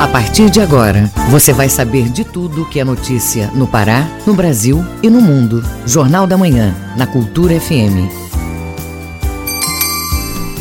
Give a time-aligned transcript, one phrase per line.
[0.00, 4.32] A partir de agora, você vai saber de tudo que é notícia no Pará, no
[4.32, 5.60] Brasil e no mundo.
[5.84, 8.06] Jornal da Manhã, na Cultura FM.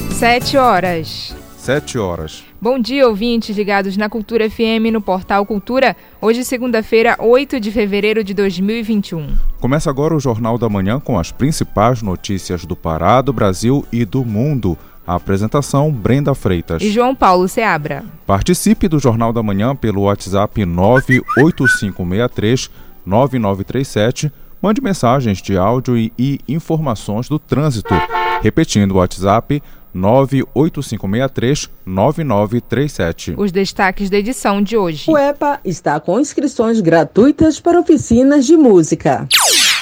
[0.10, 1.36] Sete horas.
[1.56, 2.44] Sete horas.
[2.60, 5.96] Bom dia, ouvintes ligados na Cultura FM no portal Cultura.
[6.20, 9.38] Hoje, segunda-feira, 8 de fevereiro de 2021.
[9.60, 14.04] Começa agora o Jornal da Manhã com as principais notícias do Pará, do Brasil e
[14.04, 14.76] do mundo.
[15.08, 16.84] A apresentação, Brenda Freitas.
[16.84, 18.04] E João Paulo Seabra.
[18.26, 22.70] Participe do Jornal da Manhã pelo WhatsApp 98563
[23.06, 24.30] 9937.
[24.62, 27.94] Mande mensagens de áudio e, e informações do trânsito.
[28.42, 33.36] Repetindo o WhatsApp 98563 9937.
[33.38, 35.10] Os destaques da edição de hoje.
[35.10, 39.26] O EPA está com inscrições gratuitas para oficinas de música.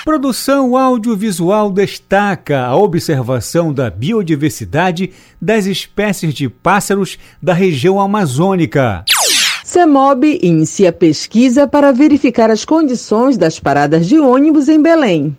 [0.05, 5.09] Produção audiovisual destaca a observação da biodiversidade
[5.41, 9.03] das espécies de pássaros da região amazônica.
[9.63, 15.35] CEMOB inicia pesquisa para verificar as condições das paradas de ônibus em Belém.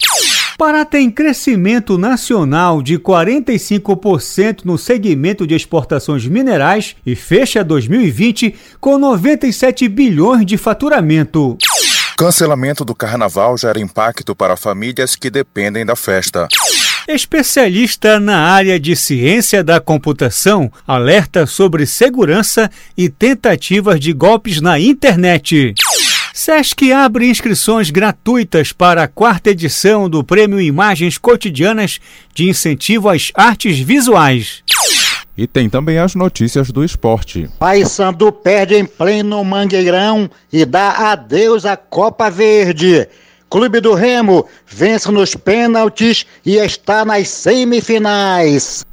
[0.59, 8.99] Pará tem crescimento nacional de 45% no segmento de exportações minerais e fecha 2020 com
[8.99, 11.57] 97 bilhões de faturamento.
[12.17, 16.49] Cancelamento do carnaval gera impacto para famílias que dependem da festa.
[17.07, 24.81] Especialista na área de ciência da computação alerta sobre segurança e tentativas de golpes na
[24.81, 25.75] internet.
[26.33, 32.01] SESC abre inscrições gratuitas para a quarta edição do Prêmio Imagens Cotidianas
[32.35, 34.63] de Incentivo às Artes Visuais.
[35.37, 37.49] E tem também as notícias do esporte.
[37.59, 43.07] Paysandu perde em pleno Mangueirão e dá adeus à Copa Verde.
[43.51, 48.85] Clube do Remo vence nos pênaltis e está nas semifinais.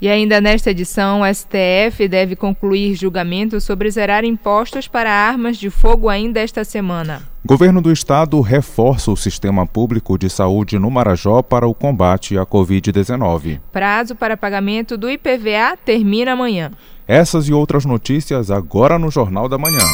[0.00, 5.70] E ainda nesta edição, o STF deve concluir julgamento sobre zerar impostos para armas de
[5.70, 7.22] fogo ainda esta semana.
[7.44, 12.44] Governo do Estado reforça o sistema público de saúde no Marajó para o combate à
[12.44, 13.60] Covid-19.
[13.72, 16.72] Prazo para pagamento do IPVA termina amanhã.
[17.08, 19.84] Essas e outras notícias agora no Jornal da Manhã.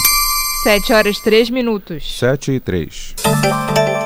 [0.63, 2.19] 7 horas 3 minutos.
[2.19, 3.17] 7 e 3.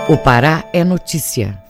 [0.09, 1.66] O Pará é notícia.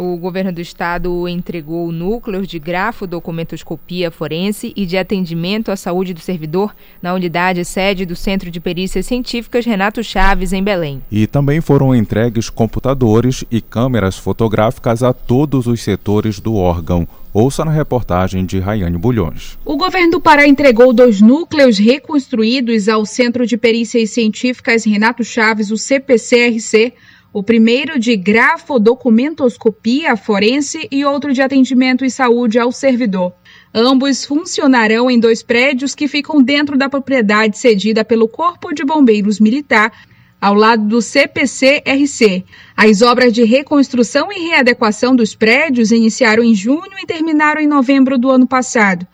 [0.00, 6.14] O governo do estado entregou núcleos de grafo, documentoscopia forense e de atendimento à saúde
[6.14, 6.72] do servidor
[7.02, 11.02] na unidade sede do Centro de Perícias Científicas Renato Chaves, em Belém.
[11.10, 17.08] E também foram entregues computadores e câmeras fotográficas a todos os setores do órgão.
[17.34, 19.58] Ouça na reportagem de Rayane Bulhões.
[19.64, 25.72] O governo do Pará entregou dois núcleos reconstruídos ao Centro de Perícias Científicas Renato Chaves,
[25.72, 26.94] o CPCRC,
[27.32, 33.32] o primeiro de grafodocumentoscopia forense e outro de atendimento e saúde ao servidor.
[33.72, 39.38] Ambos funcionarão em dois prédios que ficam dentro da propriedade cedida pelo Corpo de Bombeiros
[39.38, 39.92] Militar,
[40.40, 42.44] ao lado do CPC-RC.
[42.76, 48.16] As obras de reconstrução e readequação dos prédios iniciaram em junho e terminaram em novembro
[48.16, 49.06] do ano passado.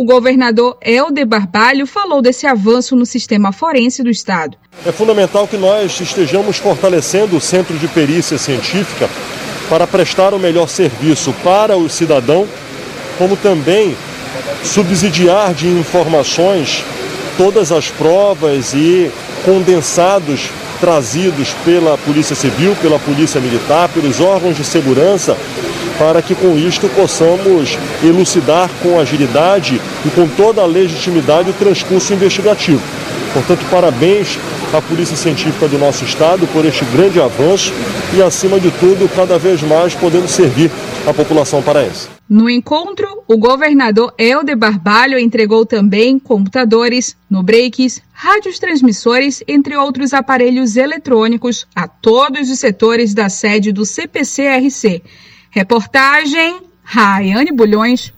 [0.00, 4.56] O governador Helder Barbalho falou desse avanço no sistema forense do Estado.
[4.86, 9.10] É fundamental que nós estejamos fortalecendo o Centro de Perícia Científica
[9.68, 12.48] para prestar o melhor serviço para o cidadão,
[13.18, 13.94] como também
[14.64, 16.82] subsidiar de informações
[17.36, 19.10] todas as provas e
[19.44, 20.48] condensados
[20.80, 25.36] trazidos pela Polícia Civil, pela Polícia Militar, pelos órgãos de segurança
[26.00, 32.14] para que com isto possamos elucidar com agilidade e com toda a legitimidade o transcurso
[32.14, 32.80] investigativo.
[33.34, 34.38] Portanto, parabéns
[34.72, 37.74] à Polícia Científica do nosso Estado por este grande avanço
[38.16, 40.70] e, acima de tudo, cada vez mais podendo servir
[41.06, 42.08] a população paraense.
[42.26, 50.14] No encontro, o governador Helder Barbalho entregou também computadores, no breaks, rádios transmissores, entre outros
[50.14, 55.02] aparelhos eletrônicos, a todos os setores da sede do CPCRC
[55.52, 58.14] Reportagem Raiane Bulhões.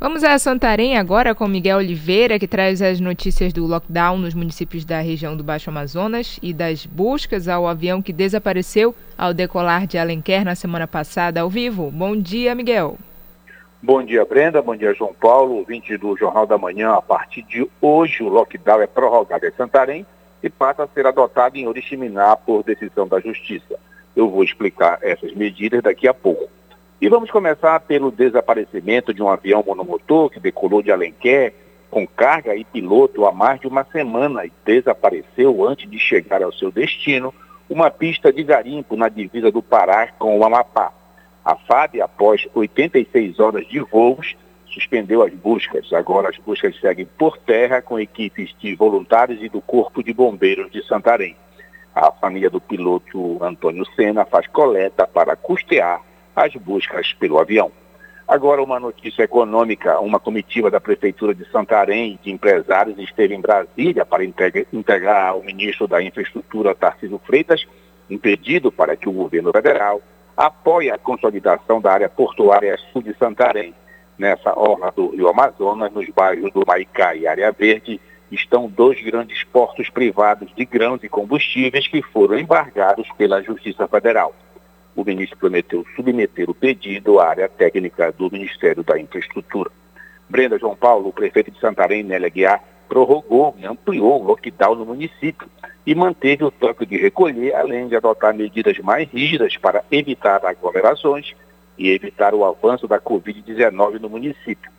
[0.00, 4.84] Vamos a Santarém agora com Miguel Oliveira, que traz as notícias do lockdown nos municípios
[4.84, 9.96] da região do Baixo Amazonas e das buscas ao avião que desapareceu ao decolar de
[9.98, 11.92] Alenquer na semana passada ao vivo.
[11.92, 12.98] Bom dia, Miguel.
[13.80, 14.60] Bom dia, Brenda.
[14.60, 16.94] Bom dia, João Paulo, ouvinte do Jornal da Manhã.
[16.94, 20.04] A partir de hoje, o lockdown é prorrogado em Santarém
[20.42, 23.78] e passa a ser adotado em Oriximiná por decisão da Justiça.
[24.14, 26.48] Eu vou explicar essas medidas daqui a pouco.
[27.00, 31.52] E vamos começar pelo desaparecimento de um avião monomotor que decolou de Alenquer
[31.90, 36.52] com carga e piloto há mais de uma semana e desapareceu antes de chegar ao
[36.52, 37.34] seu destino,
[37.68, 40.90] uma pista de garimpo na divisa do Pará com o Amapá.
[41.44, 44.34] A FAB, após 86 horas de voos,
[44.72, 45.92] suspendeu as buscas.
[45.92, 50.70] Agora as buscas seguem por terra com equipes de voluntários e do Corpo de Bombeiros
[50.70, 51.36] de Santarém.
[51.94, 56.00] A família do piloto Antônio Sena faz coleta para custear
[56.34, 57.70] as buscas pelo avião.
[58.26, 64.06] Agora, uma notícia econômica: uma comitiva da Prefeitura de Santarém, de empresários, esteve em Brasília
[64.06, 67.66] para integrar ao ministro da Infraestrutura, Tarcísio Freitas,
[68.10, 70.00] um pedido para que o governo federal
[70.34, 73.74] apoie a consolidação da área portuária sul de Santarém.
[74.16, 78.00] Nessa orla do Rio Amazonas, nos bairros do Maicá e Área Verde,
[78.34, 84.34] estão dois grandes portos privados de grãos e combustíveis que foram embargados pela Justiça Federal.
[84.96, 89.70] O ministro prometeu submeter o pedido à área técnica do Ministério da Infraestrutura.
[90.28, 94.86] Brenda João Paulo, o prefeito de Santarém, Nélia Guiar, prorrogou e ampliou o lockdown no
[94.86, 95.48] município
[95.86, 101.34] e manteve o toque de recolher, além de adotar medidas mais rígidas para evitar aglomerações
[101.76, 104.71] e evitar o avanço da Covid-19 no município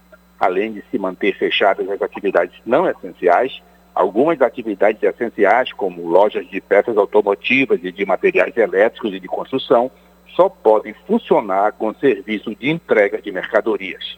[0.44, 3.62] além de se manter fechadas as atividades não essenciais,
[3.96, 9.90] algumas atividades essenciais, como lojas de peças automotivas e de materiais elétricos e de construção,
[10.36, 14.18] só podem funcionar com serviço de entrega de mercadorias.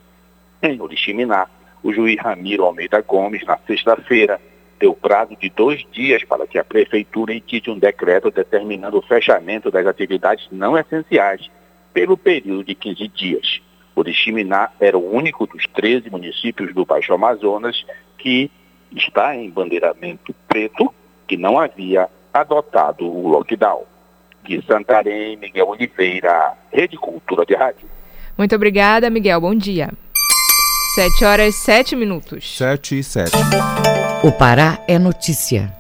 [0.64, 1.48] Em Oriximiná,
[1.84, 4.42] o juiz Ramiro Almeida Gomes, na sexta-feira,
[4.80, 9.70] deu prazo de dois dias para que a Prefeitura emite um decreto determinando o fechamento
[9.70, 11.52] das atividades não essenciais
[11.94, 13.62] pelo período de 15 dias.
[13.96, 17.86] Oriximiná era o único dos 13 municípios do Baixo Amazonas
[18.18, 18.52] que
[18.96, 20.94] está em bandeiramento preto,
[21.28, 23.84] que não havia adotado o lockdown.
[24.44, 27.88] De Santarém, Miguel Oliveira, Rede Cultura de Rádio.
[28.38, 29.42] Muito obrigada, Miguel.
[29.42, 29.90] Bom dia.
[30.96, 32.58] 7 horas 7 minutos.
[32.58, 33.32] 7 e 7.
[34.24, 35.74] O Pará é notícia.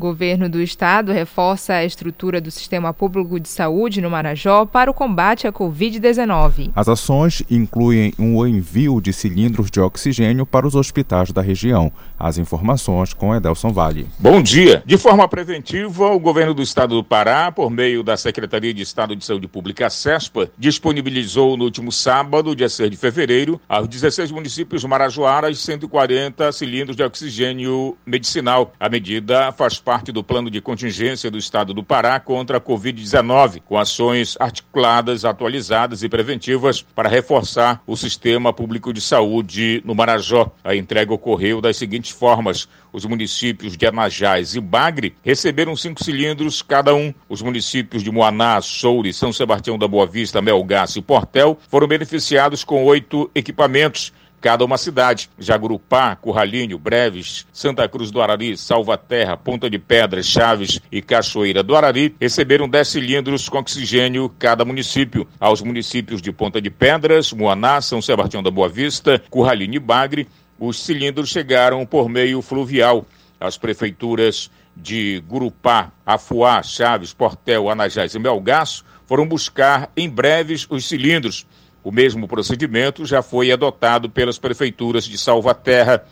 [0.00, 4.94] Governo do Estado reforça a estrutura do sistema público de saúde no Marajó para o
[4.94, 6.70] combate à Covid-19.
[6.74, 11.92] As ações incluem um envio de cilindros de oxigênio para os hospitais da região.
[12.20, 14.06] As informações com Edelson Vale.
[14.18, 14.82] Bom dia.
[14.84, 19.16] De forma preventiva, o governo do Estado do Pará, por meio da Secretaria de Estado
[19.16, 24.84] de Saúde Pública, SESPA, disponibilizou no último sábado, dia 6 de fevereiro, aos 16 municípios
[24.84, 28.74] marajoaras 140 cilindros de oxigênio medicinal.
[28.78, 33.62] A medida faz parte do plano de contingência do Estado do Pará contra a Covid-19,
[33.64, 40.52] com ações articuladas, atualizadas e preventivas para reforçar o sistema público de saúde no Marajó.
[40.62, 46.62] A entrega ocorreu das seguintes formas: os municípios de Anajás e Bagre receberam cinco cilindros
[46.62, 47.14] cada um.
[47.28, 52.64] Os municípios de Moaná, Soure, São Sebastião da Boa Vista, Melgaço e Portel foram beneficiados
[52.64, 55.28] com oito equipamentos cada uma cidade.
[55.38, 61.76] Jagurupá, Curralinho, Breves, Santa Cruz do Arari, Salvaterra, Ponta de Pedras, Chaves e Cachoeira do
[61.76, 65.28] Arari receberam 10 cilindros com oxigênio cada município.
[65.38, 70.26] Aos municípios de Ponta de Pedras, Moaná, São Sebastião da Boa Vista, Curralinho e Bagre,
[70.60, 73.06] os cilindros chegaram por meio fluvial.
[73.40, 80.86] As prefeituras de Gurupá, Afuá, Chaves, Portel, Anajás e Melgaço foram buscar em breves os
[80.86, 81.46] cilindros.
[81.82, 86.04] O mesmo procedimento já foi adotado pelas prefeituras de Salvaterra,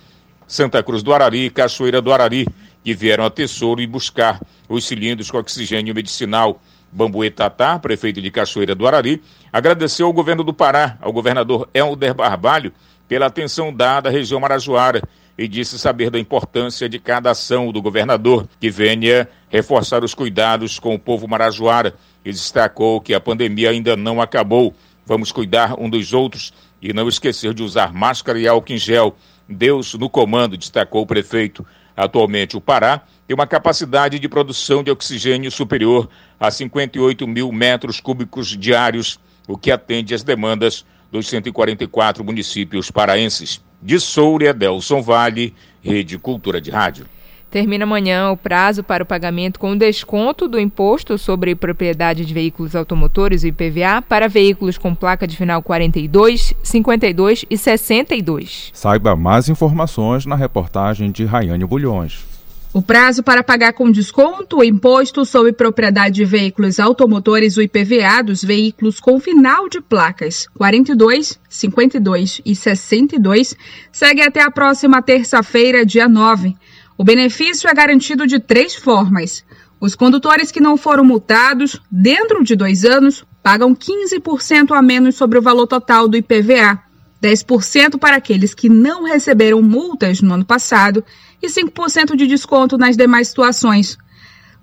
[0.47, 2.49] Santa Cruz do Arari e Cachoeira do Arari,
[2.83, 6.59] que vieram a Tesouro e buscar os cilindros com oxigênio medicinal.
[6.91, 9.23] Bambuetatá, prefeito de Cachoeira do Arari,
[9.53, 12.73] agradeceu ao governo do Pará, ao governador Helder Barbalho,
[13.09, 15.03] pela atenção dada à região marajoara
[15.37, 20.79] e disse saber da importância de cada ação do governador, que venha reforçar os cuidados
[20.79, 24.75] com o povo marajoara e destacou que a pandemia ainda não acabou
[25.09, 29.17] Vamos cuidar um dos outros e não esquecer de usar máscara e álcool em gel.
[29.49, 31.65] Deus no comando, destacou o prefeito.
[31.97, 38.01] Atualmente, o Pará tem uma capacidade de produção de oxigênio superior a 58 mil metros
[38.01, 43.61] cúbicos diários, o que atende às demandas dos 144 municípios paraenses.
[43.81, 47.07] De Soura, Delson Vale, Rede Cultura de Rádio.
[47.51, 52.77] Termina amanhã o prazo para o pagamento com desconto do imposto sobre propriedade de veículos
[52.77, 58.71] automotores, o IPVA, para veículos com placa de final 42, 52 e 62.
[58.75, 62.28] Saiba mais informações na reportagem de Raiane Bulhões.
[62.71, 68.23] O prazo para pagar com desconto o imposto sobre propriedade de veículos automotores, o IPVA,
[68.23, 73.57] dos veículos com final de placas 42, 52 e 62
[73.91, 76.55] segue até a próxima terça-feira, dia 9.
[76.99, 79.43] O benefício é garantido de três formas.
[79.81, 85.39] Os condutores que não foram multados dentro de dois anos pagam 15% a menos sobre
[85.39, 86.83] o valor total do IPVA,
[87.23, 91.05] 10% para aqueles que não receberam multas no ano passado
[91.43, 93.99] e 5% de desconto nas demais situações.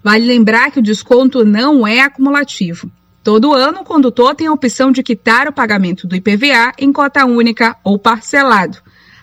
[0.04, 2.90] Vale lembrar que o desconto não é acumulativo.
[3.24, 7.26] Todo ano, o condutor tem a opção de quitar o pagamento do IPVA em cota
[7.26, 8.78] única ou parcelado.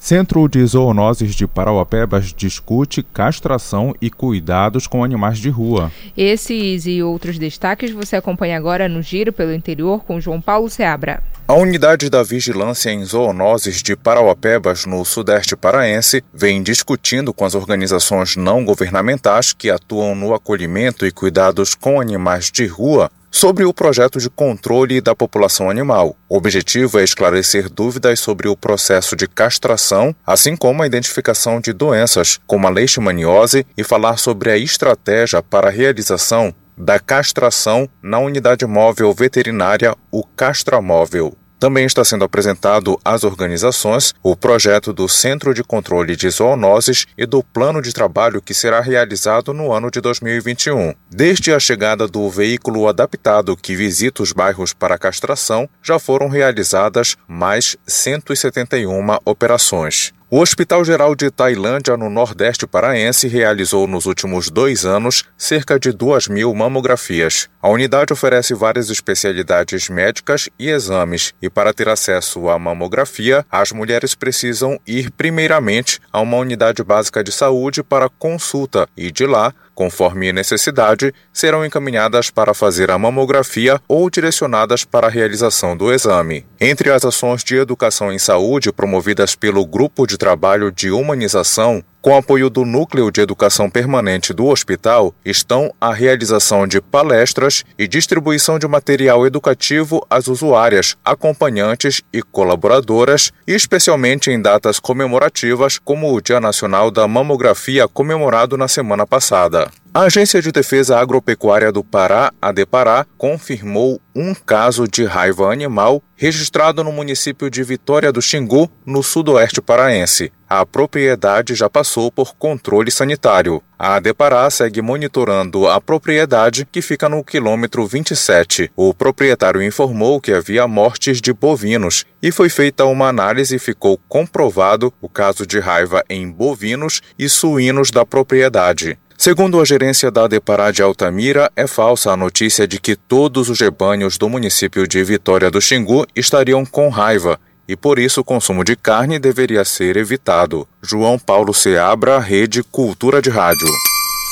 [0.00, 5.92] Centro de Zoonoses de Parauapebas discute castração e cuidados com animais de rua.
[6.16, 11.22] Esses e outros destaques você acompanha agora no Giro pelo Interior com João Paulo Seabra.
[11.46, 17.54] A unidade da vigilância em zoonoses de Parauapebas, no sudeste paraense, vem discutindo com as
[17.54, 23.72] organizações não governamentais que atuam no acolhimento e cuidados com animais de rua sobre o
[23.72, 26.16] projeto de controle da população animal.
[26.28, 31.72] O objetivo é esclarecer dúvidas sobre o processo de castração, assim como a identificação de
[31.72, 38.18] doenças, como a leishmaniose, e falar sobre a estratégia para a realização da castração na
[38.18, 41.36] unidade móvel veterinária, o Castramóvel.
[41.60, 47.26] Também está sendo apresentado às organizações o projeto do Centro de Controle de Zoonoses e
[47.26, 50.94] do plano de trabalho que será realizado no ano de 2021.
[51.10, 57.14] Desde a chegada do veículo adaptado que visita os bairros para castração, já foram realizadas
[57.28, 60.14] mais 171 operações.
[60.32, 65.90] O Hospital Geral de Tailândia, no Nordeste Paraense, realizou nos últimos dois anos cerca de
[65.90, 67.48] 2 mil mamografias.
[67.60, 73.72] A unidade oferece várias especialidades médicas e exames, e para ter acesso à mamografia, as
[73.72, 79.52] mulheres precisam ir primeiramente a uma unidade básica de saúde para consulta e de lá
[79.80, 86.44] conforme necessidade, serão encaminhadas para fazer a mamografia ou direcionadas para a realização do exame.
[86.60, 92.16] Entre as ações de educação em saúde promovidas pelo Grupo de Trabalho de Humanização, com
[92.16, 98.58] apoio do Núcleo de Educação Permanente do hospital, estão a realização de palestras e distribuição
[98.58, 106.40] de material educativo às usuárias, acompanhantes e colaboradoras, especialmente em datas comemorativas, como o Dia
[106.40, 109.70] Nacional da Mamografia comemorado na semana passada.
[109.92, 116.00] A Agência de Defesa Agropecuária do Pará, a Depará, confirmou um caso de raiva animal
[116.14, 120.32] registrado no município de Vitória do Xingu, no sudoeste paraense.
[120.48, 123.60] A propriedade já passou por controle sanitário.
[123.76, 128.70] A Depará segue monitorando a propriedade que fica no quilômetro 27.
[128.76, 133.98] O proprietário informou que havia mortes de bovinos e foi feita uma análise e ficou
[134.08, 138.96] comprovado o caso de raiva em bovinos e suínos da propriedade.
[139.20, 143.60] Segundo a gerência da Depará de Altamira, é falsa a notícia de que todos os
[143.60, 148.64] rebanhos do município de Vitória do Xingu estariam com raiva e por isso o consumo
[148.64, 150.66] de carne deveria ser evitado.
[150.80, 153.68] João Paulo Seabra, Rede Cultura de Rádio.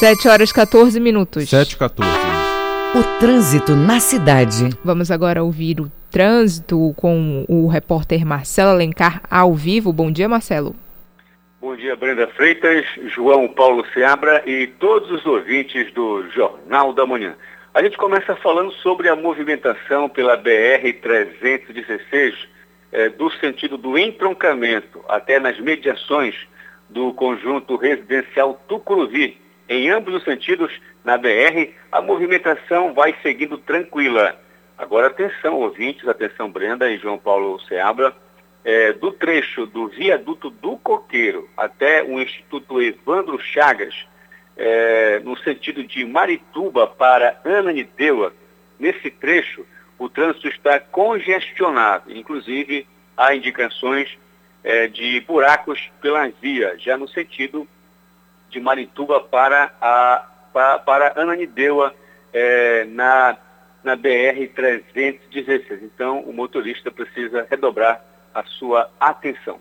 [0.00, 1.50] 7 horas 14 minutos.
[1.50, 2.10] 7 14.
[2.94, 4.70] O trânsito na cidade.
[4.82, 9.92] Vamos agora ouvir o trânsito com o repórter Marcelo Alencar ao vivo.
[9.92, 10.74] Bom dia, Marcelo.
[11.60, 17.34] Bom dia, Brenda Freitas, João Paulo Seabra e todos os ouvintes do Jornal da Manhã.
[17.74, 22.46] A gente começa falando sobre a movimentação pela BR-316,
[22.92, 26.36] eh, do sentido do entroncamento até nas mediações
[26.88, 29.36] do conjunto residencial Tucuruvi.
[29.68, 30.72] Em ambos os sentidos,
[31.04, 34.40] na BR, a movimentação vai seguindo tranquila.
[34.78, 38.14] Agora, atenção, ouvintes, atenção, Brenda e João Paulo Seabra
[38.68, 43.94] é, do trecho do viaduto do Coqueiro até o Instituto Evandro Chagas,
[44.58, 48.30] é, no sentido de Marituba para Ananindeua,
[48.78, 49.64] nesse trecho
[49.98, 54.18] o trânsito está congestionado, inclusive há indicações
[54.62, 57.66] é, de buracos pela via, já no sentido
[58.50, 61.94] de Marituba para a para, para Ananindeua,
[62.32, 63.36] é, na,
[63.82, 65.82] na BR-316.
[65.82, 68.02] Então, o motorista precisa redobrar
[68.38, 69.58] a sua atenção.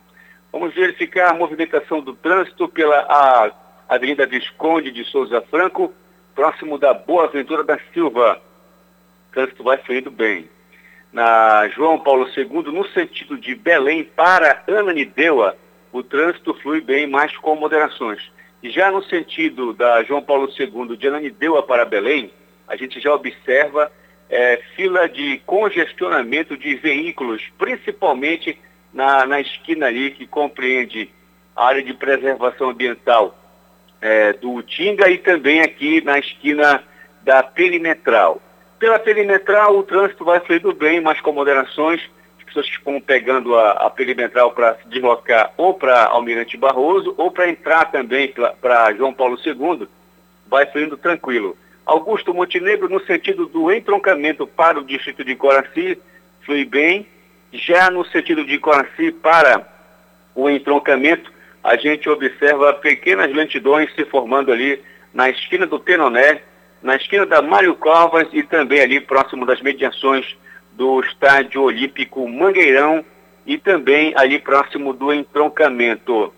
[0.51, 3.51] Vamos verificar a movimentação do trânsito pela
[3.87, 5.93] Avenida Visconde de Souza Franco,
[6.35, 8.41] próximo da Boa Ventura da Silva.
[9.29, 10.49] O trânsito vai fluindo bem.
[11.11, 15.57] Na João Paulo II, no sentido de Belém para Ananindeua,
[15.91, 18.31] o trânsito flui bem, mas com moderações.
[18.61, 22.31] E já no sentido da João Paulo II de Ananindeua para Belém,
[22.67, 23.91] a gente já observa
[24.29, 28.59] é, fila de congestionamento de veículos, principalmente
[28.97, 31.07] na, na esquina ali que compreende
[31.55, 33.37] a área de preservação ambiental
[34.01, 36.83] é, do Utinga e também aqui na esquina
[37.21, 38.41] da perimetral.
[38.79, 42.01] Pela perimetral, o trânsito vai fluindo bem, mas com moderações.
[42.39, 47.13] As pessoas que estão pegando a, a perimetral para se deslocar ou para Almirante Barroso
[47.17, 49.87] ou para entrar também para João Paulo II,
[50.49, 51.55] vai fluindo tranquilo.
[51.85, 55.99] Augusto Montenegro, no sentido do entroncamento para o distrito de Coraci,
[56.41, 57.05] flui bem.
[57.51, 59.65] Já no sentido de Coraci para
[60.35, 61.31] o entroncamento,
[61.63, 64.81] a gente observa pequenas lentidões se formando ali
[65.13, 66.41] na esquina do Tenoné,
[66.81, 70.37] na esquina da Mário Covas e também ali próximo das mediações
[70.73, 73.03] do Estádio Olímpico Mangueirão
[73.45, 76.33] e também ali próximo do entroncamento.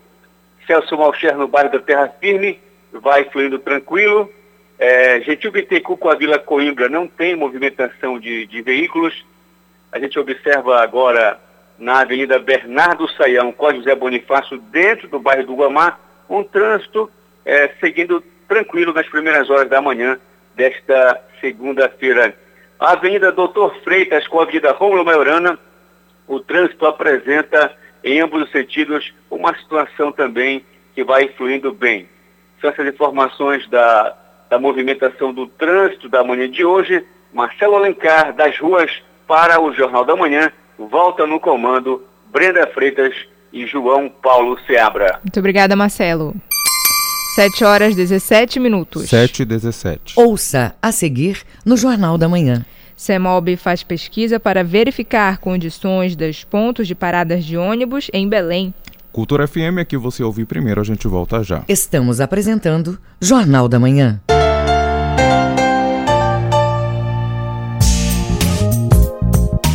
[0.66, 2.58] Celso Malcher no bairro da Terra Firme,
[2.92, 4.32] vai fluindo tranquilo.
[4.78, 9.24] É, Gentil Bittencourt com a Vila Coimbra não tem movimentação de, de veículos.
[9.92, 11.38] A gente observa agora
[11.78, 17.10] na Avenida Bernardo Saião, com José Bonifácio, dentro do bairro do Guamá, um trânsito
[17.44, 20.18] é, seguindo tranquilo nas primeiras horas da manhã
[20.54, 22.36] desta segunda-feira.
[22.78, 25.58] A Avenida Doutor Freitas com a Avenida Rômulo Maiorana,
[26.28, 32.08] o trânsito apresenta em ambos os sentidos uma situação também que vai fluindo bem.
[32.60, 34.16] São essas informações da,
[34.48, 37.04] da movimentação do trânsito da manhã de hoje.
[37.32, 43.14] Marcelo Alencar, das ruas para o Jornal da Manhã, volta no comando Brenda Freitas
[43.52, 45.20] e João Paulo Seabra.
[45.22, 46.34] Muito obrigada, Marcelo.
[47.36, 49.08] 7 horas 17 minutos.
[49.08, 50.14] 7 e 17.
[50.16, 52.66] Ouça a seguir no Jornal da Manhã.
[52.96, 58.74] CEMOB faz pesquisa para verificar condições dos pontos de paradas de ônibus em Belém.
[59.12, 61.62] Cultura FM é que você ouviu primeiro, a gente volta já.
[61.68, 64.20] Estamos apresentando Jornal da Manhã.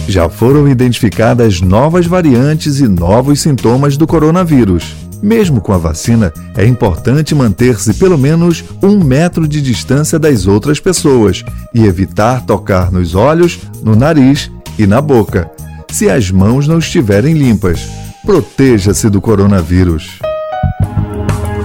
[0.08, 4.96] Já foram identificadas novas variantes e novos sintomas do coronavírus.
[5.22, 10.80] Mesmo com a vacina, é importante manter-se pelo menos um metro de distância das outras
[10.80, 15.50] pessoas e evitar tocar nos olhos, no nariz e na boca,
[15.89, 17.88] se as mãos não estiverem limpas.
[18.24, 20.20] Proteja-se do coronavírus.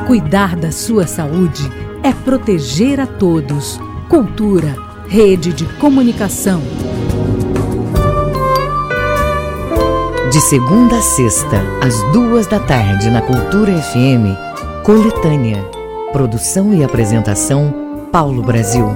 [0.06, 1.70] Cuidar da sua saúde
[2.02, 3.78] é proteger a todos.
[4.08, 4.74] Cultura,
[5.08, 6.62] rede de comunicação.
[10.30, 14.38] De segunda a sexta, às duas da tarde, na Cultura FM,
[14.84, 15.60] Coletânea.
[16.12, 18.86] Produção e apresentação, Paulo Brasil.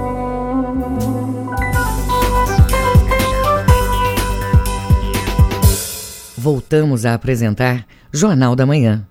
[6.39, 9.05] Voltamos a apresentar Jornal da Manhã.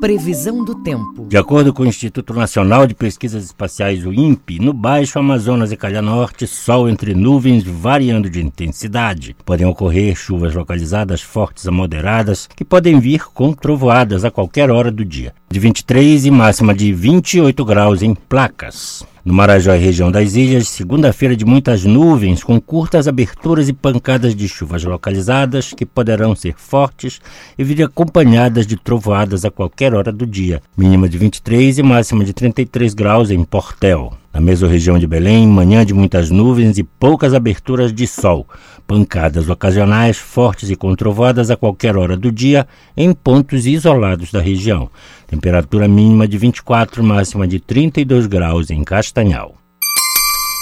[0.00, 1.26] Previsão do tempo.
[1.28, 5.76] De acordo com o Instituto Nacional de Pesquisas Espaciais, o INPE, no Baixo Amazonas e
[5.76, 9.36] Calha Norte, sol entre nuvens variando de intensidade.
[9.44, 14.90] Podem ocorrer chuvas localizadas fortes a moderadas, que podem vir com trovoadas a qualquer hora
[14.90, 15.34] do dia.
[15.50, 19.04] De 23 e máxima de 28 graus em placas.
[19.22, 24.34] No Marajó e região das ilhas, segunda-feira de muitas nuvens, com curtas aberturas e pancadas
[24.34, 27.20] de chuvas localizadas, que poderão ser fortes
[27.58, 30.62] e vir acompanhadas de trovoadas a qualquer hora do dia.
[30.76, 34.19] Mínima de 23 e máxima de 33 graus em Portel.
[34.32, 38.46] Na mesorregião de Belém, manhã de muitas nuvens e poucas aberturas de sol.
[38.86, 42.66] Pancadas ocasionais, fortes e controvadas a qualquer hora do dia
[42.96, 44.88] em pontos isolados da região.
[45.26, 49.56] Temperatura mínima de 24, máxima de 32 graus em Castanhal.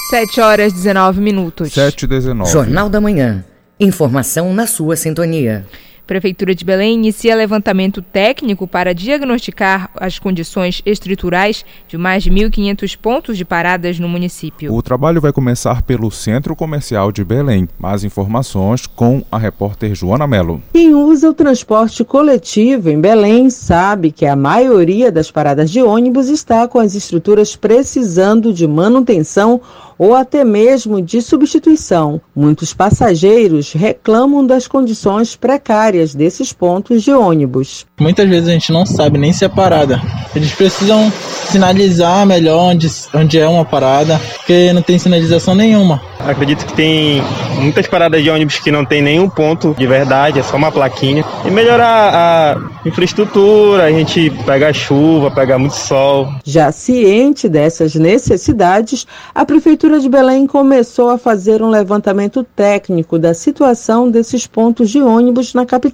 [0.08, 1.74] 7 horas 19 minutos.
[1.74, 2.50] 7 e 19.
[2.50, 3.44] Jornal da Manhã.
[3.78, 5.66] Informação na sua sintonia.
[6.08, 12.96] Prefeitura de Belém inicia levantamento técnico para diagnosticar as condições estruturais de mais de 1.500
[12.96, 14.72] pontos de paradas no município.
[14.72, 17.68] O trabalho vai começar pelo Centro Comercial de Belém.
[17.78, 20.62] Mais informações com a repórter Joana Melo.
[20.72, 26.30] Quem usa o transporte coletivo em Belém sabe que a maioria das paradas de ônibus
[26.30, 29.60] está com as estruturas precisando de manutenção
[29.98, 32.20] ou até mesmo de substituição.
[32.34, 37.84] Muitos passageiros reclamam das condições precárias áreas desses pontos de ônibus.
[37.98, 40.00] Muitas vezes a gente não sabe nem se é parada.
[40.34, 41.12] Eles precisam
[41.50, 46.00] sinalizar melhor onde, onde é uma parada, porque não tem sinalização nenhuma.
[46.20, 47.22] Acredito que tem
[47.60, 51.24] muitas paradas de ônibus que não tem nenhum ponto de verdade, é só uma plaquinha.
[51.44, 56.28] E melhorar a infraestrutura, a gente pega chuva, pega muito sol.
[56.44, 63.34] Já ciente dessas necessidades, a Prefeitura de Belém começou a fazer um levantamento técnico da
[63.34, 65.87] situação desses pontos de ônibus na capital.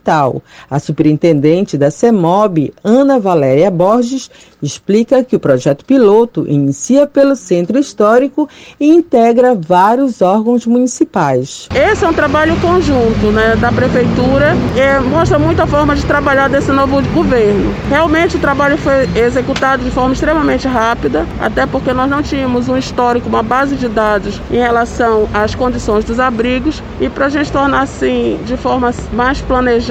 [0.70, 4.30] A superintendente da CEMOB, Ana Valéria Borges,
[4.62, 8.48] explica que o projeto piloto inicia pelo centro histórico
[8.80, 11.68] e integra vários órgãos municipais.
[11.74, 16.72] Esse é um trabalho conjunto né, da prefeitura e mostra muita forma de trabalhar desse
[16.72, 17.74] novo governo.
[17.88, 22.76] Realmente o trabalho foi executado de forma extremamente rápida, até porque nós não tínhamos um
[22.76, 27.52] histórico, uma base de dados em relação às condições dos abrigos e para a gente
[27.52, 29.83] tornar assim de forma mais planejada,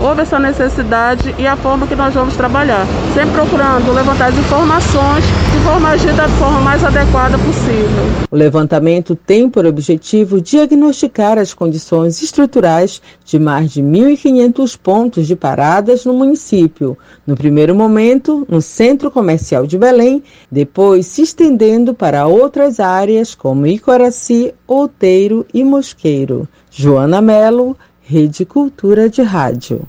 [0.00, 5.24] houve essa necessidade e a forma que nós vamos trabalhar, sempre procurando levantar as informações
[5.24, 8.04] de forma agir da forma mais adequada possível.
[8.30, 15.34] O levantamento tem por objetivo diagnosticar as condições estruturais de mais de 1.500 pontos de
[15.34, 16.96] paradas no município.
[17.26, 23.66] No primeiro momento, no Centro Comercial de Belém, depois se estendendo para outras áreas como
[23.66, 26.48] Icoraci, Outeiro e Mosqueiro.
[26.70, 29.86] Joana Melo, Rede Cultura de Rádio.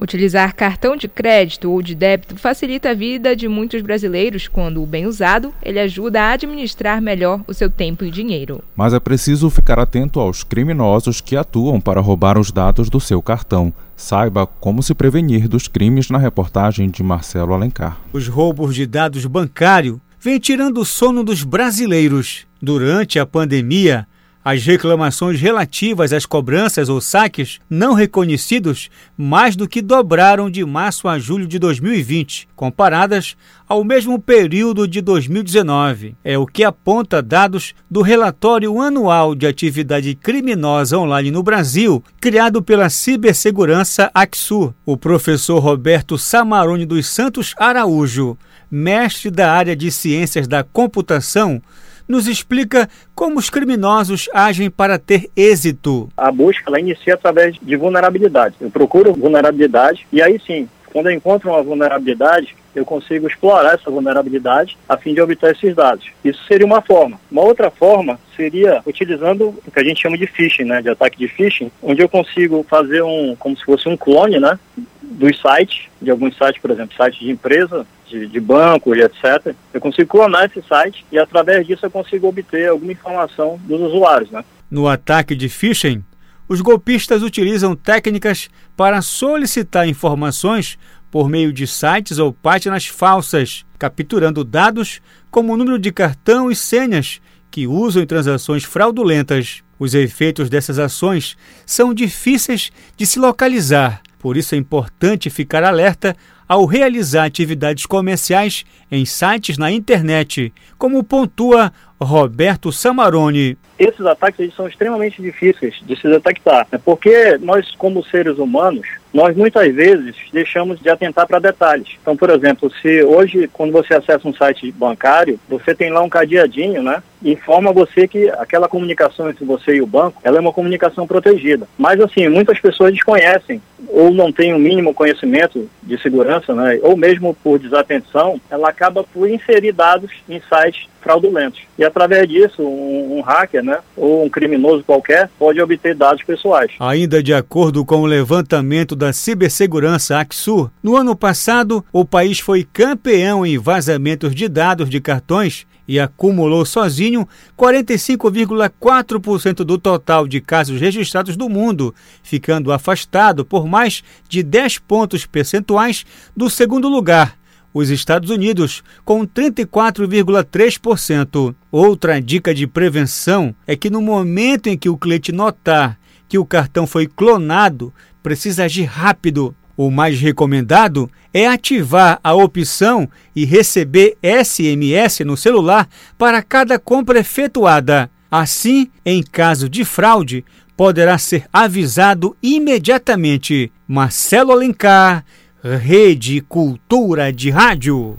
[0.00, 5.04] Utilizar cartão de crédito ou de débito facilita a vida de muitos brasileiros quando, bem
[5.04, 8.62] usado, ele ajuda a administrar melhor o seu tempo e dinheiro.
[8.76, 13.20] Mas é preciso ficar atento aos criminosos que atuam para roubar os dados do seu
[13.20, 13.72] cartão.
[13.96, 17.98] Saiba como se prevenir dos crimes na reportagem de Marcelo Alencar.
[18.12, 22.46] Os roubos de dados bancários vêm tirando o sono dos brasileiros.
[22.62, 24.06] Durante a pandemia,
[24.48, 31.08] as reclamações relativas às cobranças ou saques não reconhecidos mais do que dobraram de março
[31.08, 33.36] a julho de 2020, comparadas
[33.68, 36.14] ao mesmo período de 2019.
[36.22, 42.62] É o que aponta dados do relatório anual de atividade criminosa online no Brasil, criado
[42.62, 44.72] pela cibersegurança Axur.
[44.86, 48.38] O professor Roberto Samarone dos Santos Araújo,
[48.70, 51.60] mestre da área de ciências da computação,
[52.08, 56.08] nos explica como os criminosos agem para ter êxito.
[56.16, 58.54] A busca ela inicia através de vulnerabilidade.
[58.60, 63.90] Eu procuro vulnerabilidade e aí sim, quando eu encontro uma vulnerabilidade, eu consigo explorar essa
[63.90, 66.06] vulnerabilidade a fim de obter esses dados.
[66.24, 67.18] Isso seria uma forma.
[67.30, 71.18] Uma outra forma seria utilizando o que a gente chama de phishing, né, de ataque
[71.18, 74.58] de phishing, onde eu consigo fazer um, como se fosse um clone, né,
[75.02, 79.54] dos sites, de alguns sites, por exemplo, sites de empresa, de, de banco e etc.
[79.72, 84.30] Eu consigo clonar esse site e através disso eu consigo obter alguma informação dos usuários,
[84.30, 84.44] né.
[84.70, 86.04] No ataque de phishing,
[86.48, 90.78] os golpistas utilizam técnicas para solicitar informações
[91.10, 96.56] por meio de sites ou páginas falsas, capturando dados como o número de cartão e
[96.56, 99.62] senhas que usam em transações fraudulentas.
[99.78, 106.16] Os efeitos dessas ações são difíceis de se localizar, por isso é importante ficar alerta
[106.48, 113.56] ao realizar atividades comerciais em sites na internet, como pontua Roberto Samarone.
[113.78, 116.80] Esses ataques eles são extremamente difíceis de se detectar, né?
[116.82, 121.88] porque nós, como seres humanos, nós muitas vezes deixamos de atentar para detalhes.
[122.00, 126.08] Então, por exemplo, se hoje, quando você acessa um site bancário, você tem lá um
[126.08, 127.02] cadeadinho, né?
[127.22, 131.66] Informa você que aquela comunicação entre você e o banco, ela é uma comunicação protegida.
[131.78, 136.78] Mas, assim, muitas pessoas desconhecem ou não têm o um mínimo conhecimento de segurança, né?
[136.82, 141.60] Ou mesmo por desatenção, ela acaba por inserir dados em sites fraudulentos.
[141.78, 146.72] E através disso, um, um, hacker, né, ou um criminoso qualquer, pode obter dados pessoais.
[146.80, 152.64] Ainda de acordo com o levantamento da cibersegurança Axur, no ano passado, o país foi
[152.64, 160.80] campeão em vazamentos de dados de cartões e acumulou sozinho 45,4% do total de casos
[160.80, 166.04] registrados do mundo, ficando afastado por mais de 10 pontos percentuais
[166.36, 167.36] do segundo lugar
[167.76, 171.54] os Estados Unidos, com 34,3%.
[171.70, 176.46] Outra dica de prevenção é que no momento em que o cliente notar que o
[176.46, 179.54] cartão foi clonado, precisa agir rápido.
[179.76, 185.86] O mais recomendado é ativar a opção e receber SMS no celular
[186.16, 188.10] para cada compra efetuada.
[188.30, 193.70] Assim, em caso de fraude, poderá ser avisado imediatamente.
[193.86, 195.26] Marcelo Alencar
[195.74, 198.16] Rede Cultura de Rádio.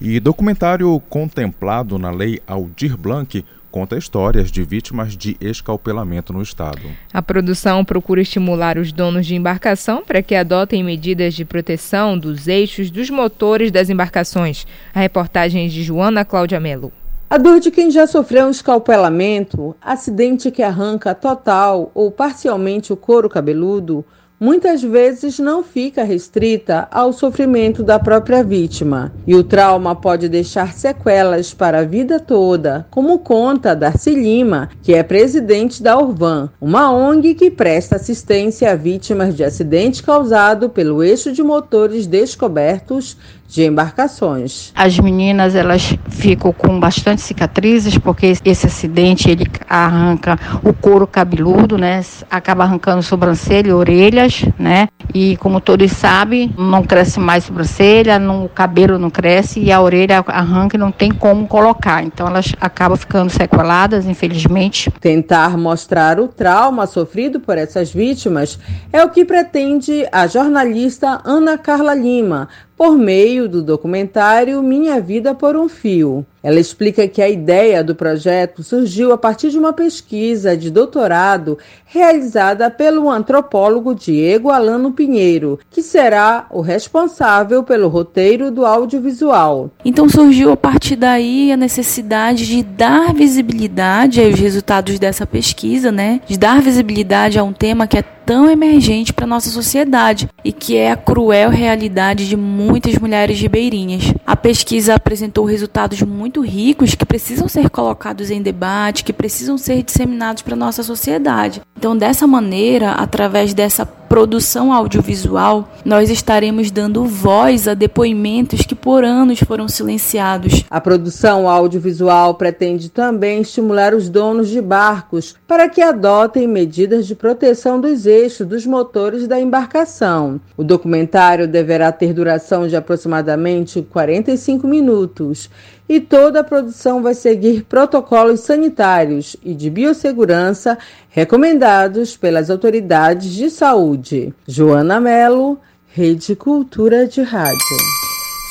[0.00, 6.80] E documentário contemplado na Lei Aldir Blanc conta histórias de vítimas de escalpelamento no estado.
[7.12, 12.48] A produção procura estimular os donos de embarcação para que adotem medidas de proteção dos
[12.48, 14.66] eixos dos motores das embarcações.
[14.92, 16.92] A reportagem de Joana Cláudia Melo.
[17.28, 22.96] A dor de quem já sofreu um escalpelamento, acidente que arranca total ou parcialmente o
[22.96, 24.04] couro cabeludo,
[24.40, 29.12] muitas vezes não fica restrita ao sofrimento da própria vítima.
[29.26, 34.94] E o trauma pode deixar sequelas para a vida toda, como conta Darcy Lima, que
[34.94, 41.04] é presidente da Orvan, uma ONG que presta assistência a vítimas de acidente causado pelo
[41.04, 43.18] eixo de motores descobertos
[43.50, 44.70] de embarcações.
[44.76, 51.76] As meninas elas ficam com bastante cicatrizes porque esse acidente ele arranca o couro cabeludo,
[51.76, 52.00] né?
[52.30, 54.88] Acaba arrancando sobrancelha e orelhas, né?
[55.12, 59.80] E como todos sabem, não cresce mais sobrancelha, não, o cabelo não cresce e a
[59.80, 62.04] orelha arranca e não tem como colocar.
[62.04, 64.90] Então elas acabam ficando sequeladas, infelizmente.
[65.00, 68.60] Tentar mostrar o trauma sofrido por essas vítimas
[68.92, 72.48] é o que pretende a jornalista Ana Carla Lima,
[72.80, 76.24] por meio do documentário Minha Vida por um Fio.
[76.42, 81.58] Ela explica que a ideia do projeto surgiu a partir de uma pesquisa de doutorado
[81.84, 89.70] realizada pelo antropólogo Diego Alano Pinheiro, que será o responsável pelo roteiro do audiovisual.
[89.84, 96.20] Então surgiu a partir daí a necessidade de dar visibilidade aos resultados dessa pesquisa, né?
[96.26, 100.76] De dar visibilidade a um tema que é tão emergente para nossa sociedade e que
[100.76, 104.14] é a cruel realidade de muitas mulheres ribeirinhas.
[104.24, 109.82] A pesquisa apresentou resultados muito ricos que precisam ser colocados em debate, que precisam ser
[109.82, 111.62] disseminados para nossa sociedade.
[111.76, 119.04] Então, dessa maneira, através dessa produção audiovisual, nós estaremos dando voz a depoimentos que por
[119.04, 120.64] anos foram silenciados.
[120.68, 127.14] A produção audiovisual pretende também estimular os donos de barcos para que adotem medidas de
[127.14, 130.40] proteção dos eixos dos motores da embarcação.
[130.56, 135.48] O documentário deverá ter duração de aproximadamente 45 minutos
[135.90, 143.50] e toda a produção vai seguir protocolos sanitários e de biossegurança recomendados pelas autoridades de
[143.50, 143.99] saúde.
[144.46, 145.58] Joana Melo,
[145.92, 147.58] Rede Cultura de Rádio.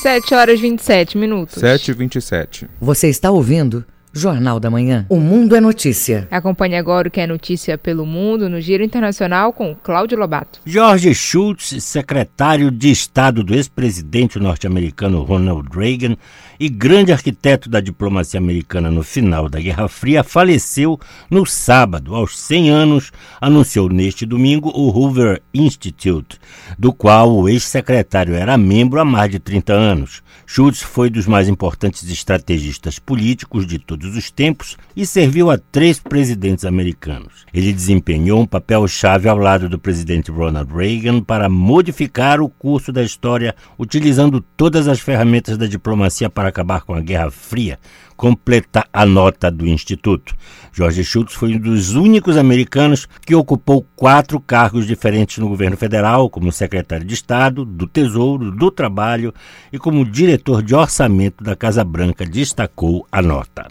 [0.02, 1.60] 7 horas e 27 minutos.
[1.60, 2.70] 7 e 27.
[2.80, 3.84] Você está ouvindo
[4.14, 5.06] Jornal da Manhã.
[5.10, 6.28] O Mundo é Notícia.
[6.32, 10.60] Acompanhe agora o que é notícia pelo mundo no Giro Internacional com Cláudio Lobato.
[10.66, 16.18] George Shultz, secretário de Estado do ex-presidente norte-americano Ronald Reagan
[16.60, 22.38] e grande arquiteto da diplomacia americana no final da Guerra Fria, faleceu no sábado, aos
[22.38, 26.38] 100 anos, anunciou neste domingo o Hoover Institute,
[26.78, 30.22] do qual o ex-secretário era membro há mais de 30 anos.
[30.46, 36.00] Schultz foi dos mais importantes estrategistas políticos de todos os tempos e serviu a três
[36.00, 37.46] presidentes americanos.
[37.54, 43.04] Ele desempenhou um papel-chave ao lado do presidente Ronald Reagan para modificar o curso da
[43.04, 47.80] história, utilizando todas as ferramentas da diplomacia para acabar com a Guerra Fria,
[48.18, 50.36] completa a nota do Instituto.
[50.74, 56.30] George Shultz foi um dos únicos americanos que ocupou quatro cargos diferentes no governo federal,
[56.30, 59.34] como secretário de Estado, do Tesouro, do Trabalho
[59.72, 63.68] e como diretor de orçamento da Casa Branca, destacou a nota.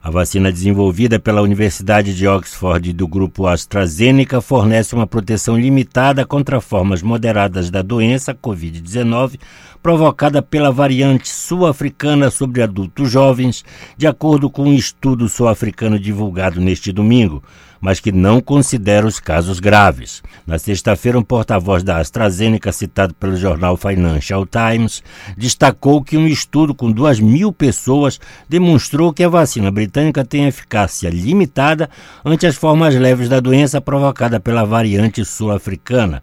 [0.00, 6.24] A vacina desenvolvida pela Universidade de Oxford e do grupo AstraZeneca fornece uma proteção limitada
[6.24, 9.38] contra formas moderadas da doença Covid-19
[9.82, 13.64] provocada pela variante sul-africana sobre adultos jovens,
[13.96, 17.42] de acordo com um estudo sul-africano divulgado neste domingo,
[17.80, 20.22] mas que não considera os casos graves.
[20.46, 25.02] Na sexta-feira, um porta-voz da AstraZeneca, citado pelo jornal Financial Times,
[25.36, 31.08] destacou que um estudo com duas mil pessoas demonstrou que a vacina britânica tem eficácia
[31.08, 31.88] limitada
[32.24, 36.22] ante as formas leves da doença provocada pela variante sul-africana.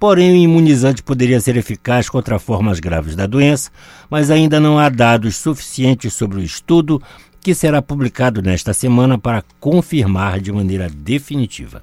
[0.00, 3.70] Porém, o imunizante poderia ser eficaz contra formas graves da doença,
[4.08, 7.02] mas ainda não há dados suficientes sobre o estudo
[7.42, 11.82] que será publicado nesta semana para confirmar de maneira definitiva.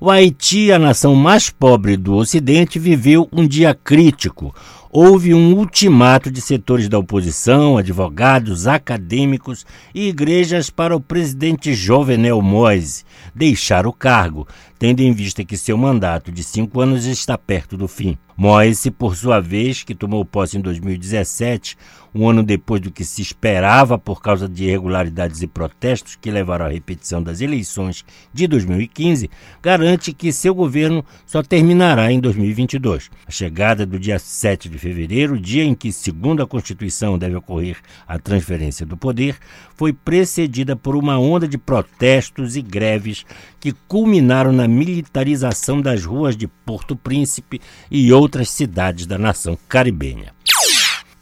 [0.00, 4.54] O Haiti, a nação mais pobre do Ocidente, viveu um dia crítico.
[4.96, 12.40] Houve um ultimato de setores da oposição, advogados, acadêmicos e igrejas para o presidente Jovenel
[12.40, 13.02] Moise
[13.34, 14.46] deixar o cargo,
[14.78, 18.16] tendo em vista que seu mandato de cinco anos está perto do fim.
[18.36, 21.76] Moise, por sua vez, que tomou posse em 2017,
[22.14, 26.66] um ano depois do que se esperava por causa de irregularidades e protestos que levaram
[26.66, 29.28] à repetição das eleições de 2015,
[29.60, 33.10] garante que seu governo só terminará em 2022.
[33.26, 37.78] A chegada do dia 7 de fevereiro, dia em que, segundo a Constituição, deve ocorrer
[38.06, 39.36] a transferência do poder,
[39.74, 43.24] foi precedida por uma onda de protestos e greves
[43.58, 50.32] que culminaram na militarização das ruas de Porto Príncipe e outras cidades da nação caribenha.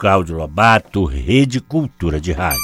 [0.02, 2.58] Cláudio Lobato, Rede Cultura de Rádio.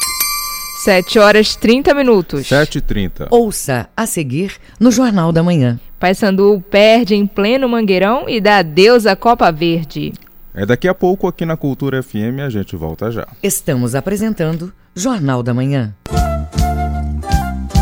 [0.83, 2.40] 7 horas 30 minutos.
[2.48, 3.29] 7h30.
[3.31, 5.79] Ouça a seguir no Jornal da Manhã.
[6.01, 10.12] Paysandu perde em pleno Mangueirão e dá adeus à Copa Verde.
[10.53, 13.29] É daqui a pouco aqui na Cultura FM a gente volta já.
[13.40, 15.94] Estamos apresentando Jornal da Manhã.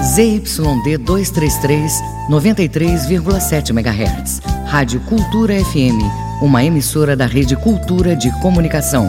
[0.04, 1.92] ZYD 233,
[2.30, 4.42] 93,7 MHz.
[4.66, 9.08] Rádio Cultura FM, uma emissora da Rede Cultura de Comunicação.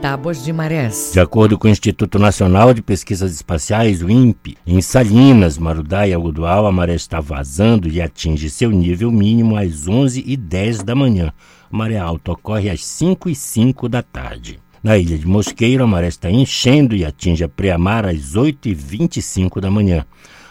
[0.00, 1.10] Tábuas de marés.
[1.12, 6.14] De acordo com o Instituto Nacional de Pesquisas Espaciais, o INPE, em Salinas, Marudá e
[6.14, 11.30] Algodual, a maré está vazando e atinge seu nível mínimo às 11h10 da manhã.
[11.70, 14.58] A maré alta ocorre às 5 h 05 da tarde.
[14.82, 19.70] Na ilha de Mosqueiro, a maré está enchendo e atinge a preamar às 8h25 da
[19.70, 20.06] manhã.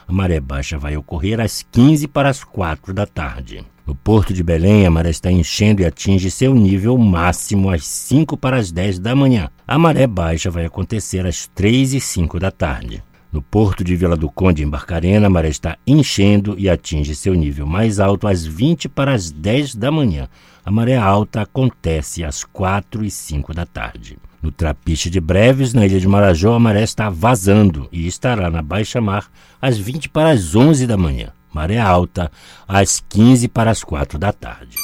[0.08, 3.66] A maré baixa vai ocorrer às 15 para as 4 da tarde.
[3.89, 8.38] No porto de Belém, a maré está enchendo e atinge seu nível máximo às 5
[8.38, 9.49] para as 10 da manhã.
[9.67, 13.04] A maré baixa vai acontecer às 3 e 5 da tarde.
[13.32, 17.34] No porto de Vila do Conde, em Barcarena, a maré está enchendo e atinge seu
[17.34, 20.30] nível mais alto às 20 para as 10 da manhã.
[20.63, 24.19] A maré alta acontece às 4 e 5 da tarde.
[24.39, 28.62] No Trapiche de Breves, na ilha de Marajó, a maré está vazando e estará na
[28.62, 32.32] baixa mar às 20 para as 11 da manhã maré alta,
[32.68, 34.76] às 15 para as 4 da tarde.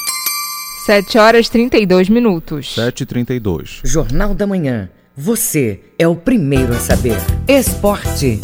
[0.85, 2.75] 7 horas 32 minutos.
[2.75, 3.81] 7h32.
[3.83, 4.89] Jornal da Manhã.
[5.17, 7.17] Você é o primeiro a saber.
[7.47, 8.39] Esporte.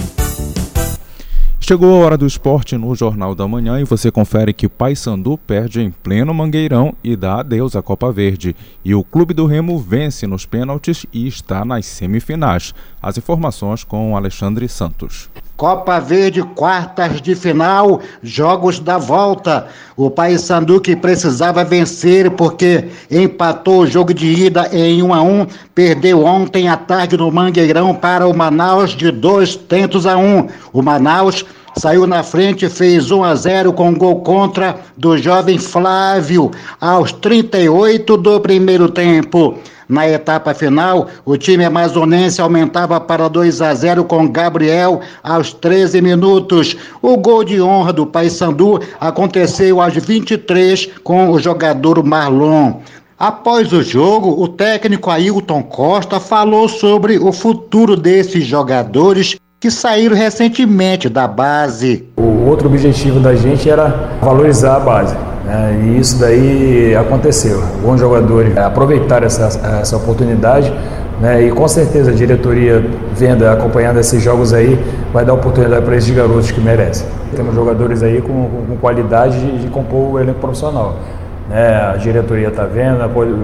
[1.60, 5.80] Chegou a hora do esporte no Jornal da Manhã e você confere que Paysandu perde
[5.80, 8.56] em pleno Mangueirão e dá adeus à Copa Verde.
[8.84, 12.74] E o Clube do Remo vence nos pênaltis e está nas semifinais.
[13.02, 15.30] As informações com Alexandre Santos.
[15.62, 19.68] Copa Verde, quartas de final, jogos da volta.
[19.96, 25.48] O Paysandu que precisava vencer porque empatou o jogo de ida em 1 a 1,
[25.76, 30.48] perdeu ontem à tarde no Mangueirão para o Manaus de dois tentos a um.
[30.74, 31.46] O Manaus
[31.78, 38.18] saiu na frente, fez 1 a 0 com gol contra do jovem Flávio aos 38
[38.18, 39.60] do primeiro tempo.
[39.92, 46.02] Na etapa final, o time amazonense aumentava para 2 a 0 com Gabriel aos 13
[46.02, 46.78] minutos.
[47.02, 52.76] O gol de honra do Paysandu aconteceu aos 23 com o jogador Marlon.
[53.20, 60.16] Após o jogo, o técnico Ailton Costa falou sobre o futuro desses jogadores que saíram
[60.16, 62.08] recentemente da base.
[62.16, 63.90] O outro objetivo da gente era
[64.22, 65.31] valorizar a base.
[65.46, 65.82] Né?
[65.84, 67.62] E isso daí aconteceu.
[67.82, 69.46] Bons jogadores aproveitaram essa,
[69.82, 70.74] essa oportunidade
[71.20, 71.44] né?
[71.44, 74.80] e com certeza a diretoria vendo, acompanhando esses jogos aí,
[75.14, 77.08] vai dar oportunidade para esses garotos que merecem.
[77.36, 80.96] Temos jogadores aí com, com qualidade de, de compor o elenco profissional.
[81.50, 81.92] Né?
[81.94, 83.00] A diretoria está vendo,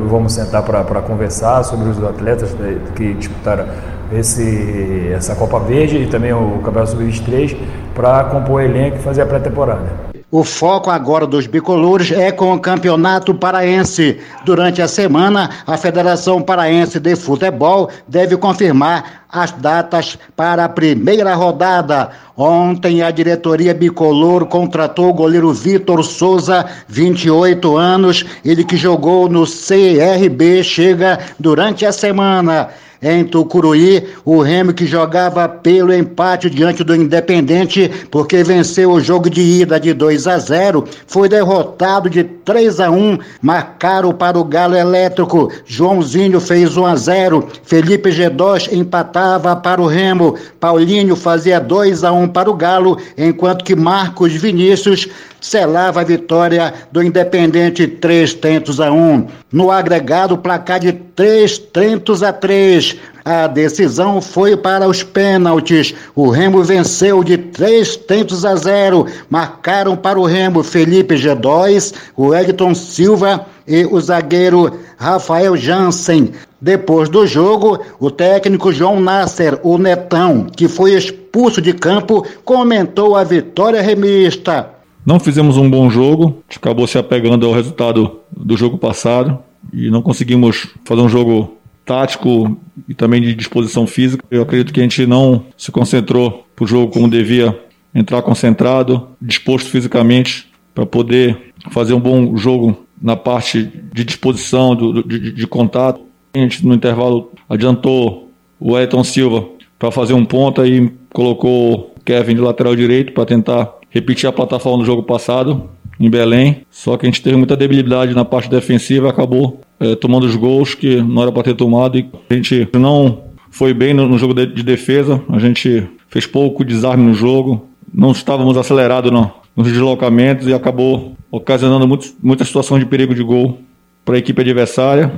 [0.08, 2.56] vamos sentar para conversar sobre os atletas
[2.96, 3.66] que disputaram
[4.14, 7.58] esse, essa Copa Verde e também o Campeonato Sub-23
[7.94, 10.07] para compor o elenco e fazer a pré-temporada.
[10.30, 14.20] O foco agora dos bicolores é com o Campeonato Paraense.
[14.44, 21.34] Durante a semana, a Federação Paraense de Futebol deve confirmar as datas para a primeira
[21.34, 22.10] rodada.
[22.36, 29.46] Ontem, a diretoria bicolor contratou o goleiro Vitor Souza, 28 anos, ele que jogou no
[29.46, 32.68] CRB, chega durante a semana.
[33.02, 39.30] Em Tucuruí, o Remo que jogava pelo empate diante do Independente, porque venceu o jogo
[39.30, 44.44] de ida de 2 a 0, foi derrotado de 3 a 1, marcaram para o
[44.44, 45.52] Galo Elétrico.
[45.66, 52.12] Joãozinho fez 1 a 0, Felipe Gedós empatava para o Remo, Paulinho fazia 2 a
[52.12, 55.08] 1 para o Galo, enquanto que Marcos Vinícius
[55.40, 59.28] selava a vitória do Independente três tentos a um.
[59.52, 62.96] No agregado, placar de três tentos a três.
[63.24, 65.94] A decisão foi para os pênaltis.
[66.16, 69.06] O Remo venceu de três tentos a zero.
[69.30, 76.32] Marcaram para o Remo Felipe G2, o Edson Silva e o zagueiro Rafael Jansen.
[76.60, 83.16] Depois do jogo, o técnico João Nasser, o Netão, que foi expulso de campo, comentou
[83.16, 84.77] a vitória remista.
[85.08, 89.40] Não fizemos um bom jogo, acabou se apegando ao resultado do jogo passado
[89.72, 91.56] e não conseguimos fazer um jogo
[91.86, 94.26] tático e também de disposição física.
[94.30, 97.58] Eu acredito que a gente não se concentrou para o jogo como devia
[97.96, 105.02] entrar concentrado, disposto fisicamente para poder fazer um bom jogo na parte de disposição, do,
[105.02, 106.02] de, de, contato.
[106.34, 108.30] A gente no intervalo adiantou
[108.60, 109.46] o Elton Silva
[109.80, 114.32] para fazer um ponta e colocou o Kevin de lateral direito para tentar repetir a
[114.32, 115.70] plataforma do jogo passado
[116.00, 116.66] em Belém.
[116.70, 120.76] Só que a gente teve muita debilidade na parte defensiva acabou é, tomando os gols
[120.76, 121.98] que não era para ter tomado.
[121.98, 126.28] E a gente não foi bem no, no jogo de, de, defesa, a gente fez
[126.28, 132.48] pouco desarme no jogo, não estávamos acelerados no, nos deslocamentos e acabou ocasionando muitos, muitas
[132.48, 133.60] situações de perigo de gol
[134.06, 135.12] para a equipe adversária.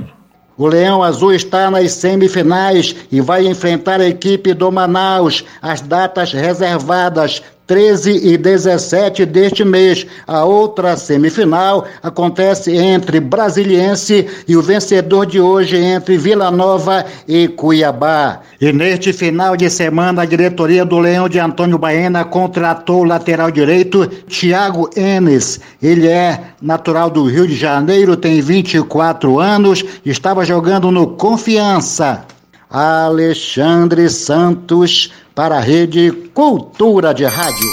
[0.58, 5.46] O Leão Azul está nas semifinais e vai enfrentar a equipe do Manaus.
[5.62, 10.04] As datas reservadas 13 e 17 deste mês.
[10.26, 17.48] A outra semifinal acontece entre Brasiliense e o vencedor de hoje entre Vila Nova e
[17.48, 18.40] Cuiabá.
[18.60, 23.52] E neste final de semana, a diretoria do Leão de Antônio Baena contratou o lateral
[23.52, 25.60] direito Thiago Enes.
[25.80, 32.26] Ele é natural do Rio de Janeiro, tem 24 anos, estava jogando no Confiança.
[32.72, 37.70] Alexandre Santos para a Rede Cultura de Rádio.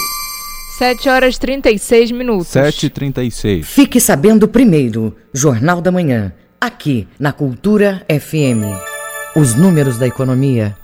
[0.79, 2.47] 7 horas e 36 minutos.
[2.47, 8.63] 7 e 36 Fique sabendo primeiro, Jornal da Manhã, aqui na Cultura FM.
[9.35, 10.77] Os números da economia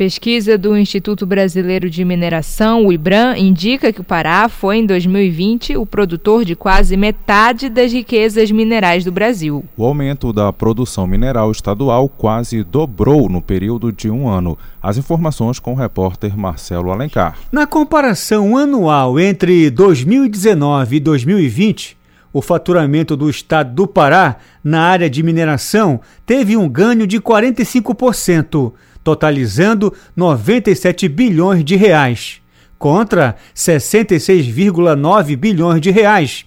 [0.00, 5.76] Pesquisa do Instituto Brasileiro de Mineração, o IBRAM, indica que o Pará foi, em 2020,
[5.76, 9.62] o produtor de quase metade das riquezas minerais do Brasil.
[9.76, 14.56] O aumento da produção mineral estadual quase dobrou no período de um ano.
[14.82, 17.36] As informações com o repórter Marcelo Alencar.
[17.52, 21.98] Na comparação anual entre 2019 e 2020,
[22.32, 28.72] o faturamento do estado do Pará na área de mineração teve um ganho de 45%
[29.02, 32.40] totalizando 97 bilhões de reais,
[32.78, 36.44] contra 66,9 bilhões de reais.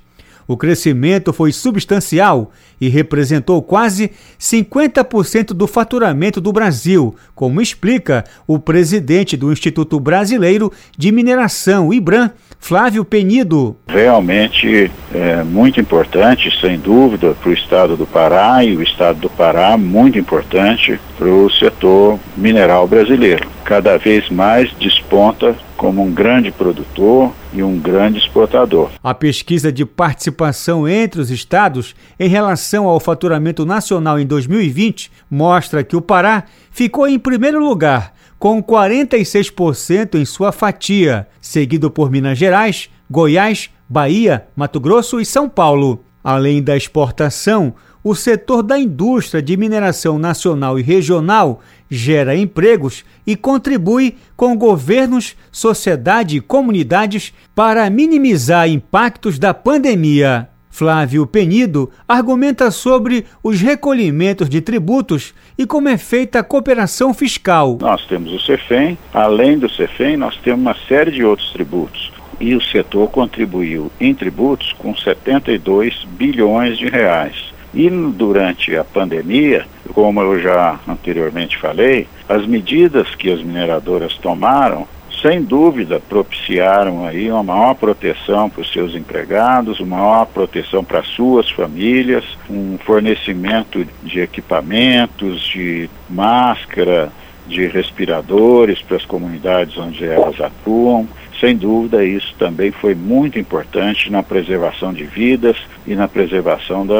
[0.47, 8.59] O crescimento foi substancial e representou quase 50% do faturamento do Brasil, como explica o
[8.59, 12.31] presidente do Instituto Brasileiro de Mineração, IBRAM,
[12.63, 13.75] Flávio Penido.
[13.89, 19.29] Realmente é muito importante, sem dúvida, para o estado do Pará e o estado do
[19.29, 23.49] Pará muito importante para o setor mineral brasileiro.
[23.65, 28.89] Cada vez mais desponta como um grande produtor e um grande exportador.
[29.03, 35.83] A pesquisa de participação entre os estados em relação ao faturamento nacional em 2020 mostra
[35.83, 38.12] que o Pará ficou em primeiro lugar
[38.43, 45.47] com 46% em sua fatia, seguido por Minas Gerais, Goiás, Bahia, Mato Grosso e São
[45.47, 46.03] Paulo.
[46.21, 47.73] Além da exportação,
[48.03, 55.37] o setor da indústria de mineração nacional e regional gera empregos e contribui com governos,
[55.49, 60.49] sociedade e comunidades para minimizar impactos da pandemia.
[60.73, 67.77] Flávio Penido argumenta sobre os recolhimentos de tributos e como é feita a cooperação fiscal.
[67.79, 72.11] Nós temos o CEFEM, além do CEFEM, nós temos uma série de outros tributos.
[72.39, 77.53] E o setor contribuiu em tributos com 72 bilhões de reais.
[77.71, 84.87] E durante a pandemia, como eu já anteriormente falei, as medidas que as mineradoras tomaram
[85.23, 91.01] sem dúvida propiciaram aí uma maior proteção para os seus empregados, uma maior proteção para
[91.01, 97.09] suas famílias, um fornecimento de equipamentos, de máscara,
[97.47, 101.07] de respiradores para as comunidades onde elas atuam.
[101.39, 105.55] Sem dúvida, isso também foi muito importante na preservação de vidas
[105.87, 106.93] e na preservação do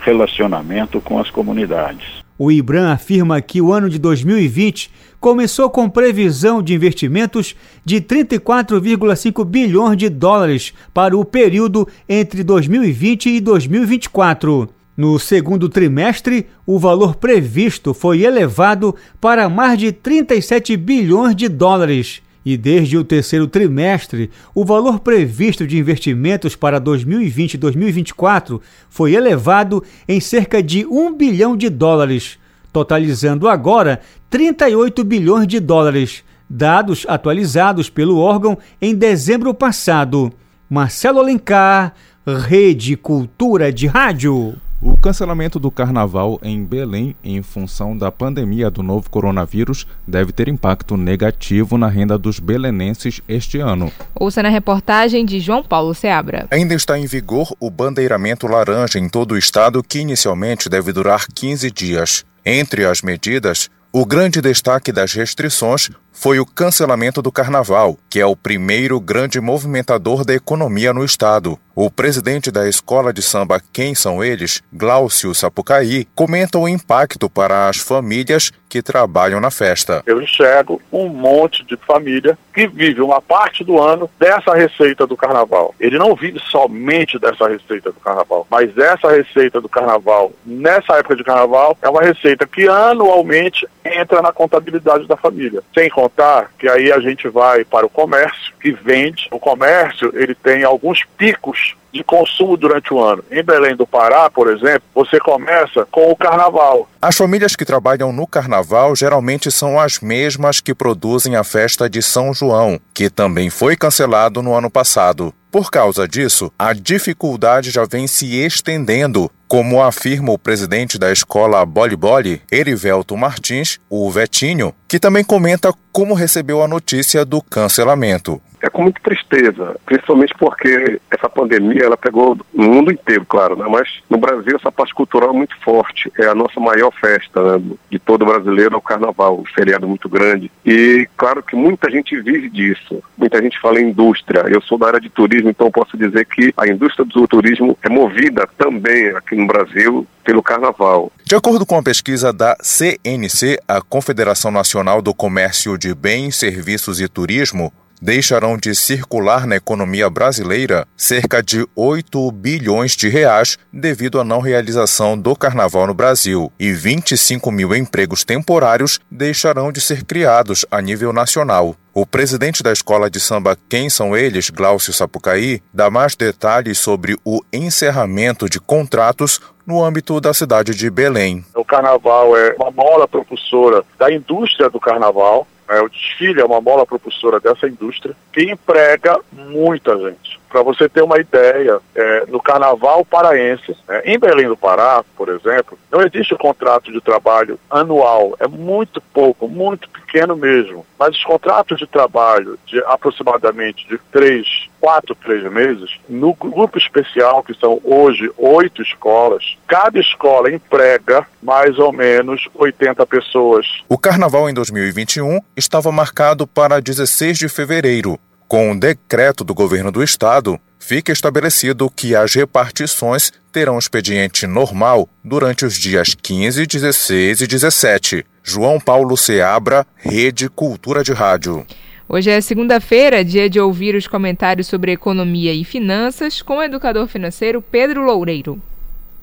[0.00, 2.06] relacionamento com as comunidades.
[2.36, 4.90] O IBRAM afirma que o ano de 2020
[5.20, 7.54] começou com previsão de investimentos
[7.84, 14.68] de 34,5 bilhões de dólares para o período entre 2020 e 2024.
[14.96, 22.20] No segundo trimestre, o valor previsto foi elevado para mais de 37 bilhões de dólares
[22.48, 29.12] e desde o terceiro trimestre, o valor previsto de investimentos para 2020 e 2024 foi
[29.12, 32.38] elevado em cerca de 1 bilhão de dólares,
[32.72, 34.00] totalizando agora
[34.30, 40.30] 38 bilhões de dólares, dados atualizados pelo órgão em dezembro passado.
[40.68, 41.94] Marcelo Alencar,
[42.26, 44.54] Rede Cultura de Rádio.
[44.80, 50.46] O cancelamento do carnaval em Belém, em função da pandemia do novo coronavírus, deve ter
[50.46, 53.90] impacto negativo na renda dos belenenses este ano.
[54.14, 56.46] Ouça na reportagem de João Paulo Seabra.
[56.50, 61.26] Ainda está em vigor o bandeiramento laranja em todo o estado, que inicialmente deve durar
[61.26, 62.24] 15 dias.
[62.44, 63.68] Entre as medidas,
[64.00, 65.90] o grande destaque das restrições
[66.20, 71.56] foi o cancelamento do carnaval, que é o primeiro grande movimentador da economia no estado.
[71.76, 77.68] O presidente da escola de samba Quem São Eles, Glaucio Sapucaí, comenta o impacto para
[77.68, 80.02] as famílias que trabalham na festa.
[80.04, 85.16] Eu enxergo um monte de família que vive uma parte do ano dessa receita do
[85.16, 85.72] carnaval.
[85.78, 91.14] Ele não vive somente dessa receita do carnaval, mas essa receita do carnaval, nessa época
[91.14, 95.62] de carnaval, é uma receita que anualmente entra na contabilidade da família.
[95.72, 99.28] Sem contar que aí a gente vai para o comércio, que vende.
[99.30, 103.24] O comércio, ele tem alguns picos de consumo durante o ano.
[103.30, 106.88] Em Belém do Pará, por exemplo, você começa com o carnaval.
[107.00, 112.02] As famílias que trabalham no carnaval geralmente são as mesmas que produzem a festa de
[112.02, 115.32] São João, que também foi cancelado no ano passado.
[115.50, 121.64] Por causa disso, a dificuldade já vem se estendendo, como afirma o presidente da escola
[121.64, 128.42] Boli Boli, Erivelto Martins, o Vetinho, que também comenta como recebeu a notícia do cancelamento
[128.60, 133.66] é com muita tristeza, principalmente porque essa pandemia ela pegou no mundo inteiro, claro, né?
[133.68, 136.10] mas no Brasil essa parte cultural é muito forte.
[136.18, 137.76] É a nossa maior festa né?
[137.90, 140.50] de todo brasileiro, é o carnaval, um feriado muito grande.
[140.64, 144.44] E claro que muita gente vive disso, muita gente fala em indústria.
[144.48, 147.88] Eu sou da área de turismo, então posso dizer que a indústria do turismo é
[147.88, 151.10] movida também aqui no Brasil pelo carnaval.
[151.24, 157.00] De acordo com a pesquisa da CNC, a Confederação Nacional do Comércio de Bens, Serviços
[157.00, 164.20] e Turismo, deixarão de circular na economia brasileira cerca de 8 bilhões de reais devido
[164.20, 170.04] à não realização do carnaval no Brasil e 25 mil empregos temporários deixarão de ser
[170.04, 171.74] criados a nível nacional.
[171.94, 177.16] O presidente da escola de samba Quem São Eles, Glaucio Sapucaí, dá mais detalhes sobre
[177.24, 181.44] o encerramento de contratos no âmbito da cidade de Belém.
[181.54, 186.60] O carnaval é uma mola propulsora da indústria do carnaval, é, o desfile é uma
[186.60, 190.37] mola propulsora dessa indústria que emprega muita gente.
[190.48, 195.28] Para você ter uma ideia, é, no Carnaval Paraense, é, em Belém do Pará, por
[195.28, 200.86] exemplo, não existe o contrato de trabalho anual, é muito pouco, muito pequeno mesmo.
[200.98, 204.46] Mas os contratos de trabalho de aproximadamente de três,
[204.80, 211.78] quatro, três meses, no grupo especial, que são hoje oito escolas, cada escola emprega mais
[211.78, 213.66] ou menos 80 pessoas.
[213.88, 218.18] O carnaval em 2021 estava marcado para 16 de fevereiro.
[218.48, 225.06] Com um decreto do governo do estado, fica estabelecido que as repartições terão expediente normal
[225.22, 228.24] durante os dias 15, 16 e 17.
[228.42, 231.66] João Paulo Seabra, Rede Cultura de Rádio.
[232.08, 237.06] Hoje é segunda-feira, dia de ouvir os comentários sobre economia e finanças com o educador
[237.06, 238.58] financeiro Pedro Loureiro.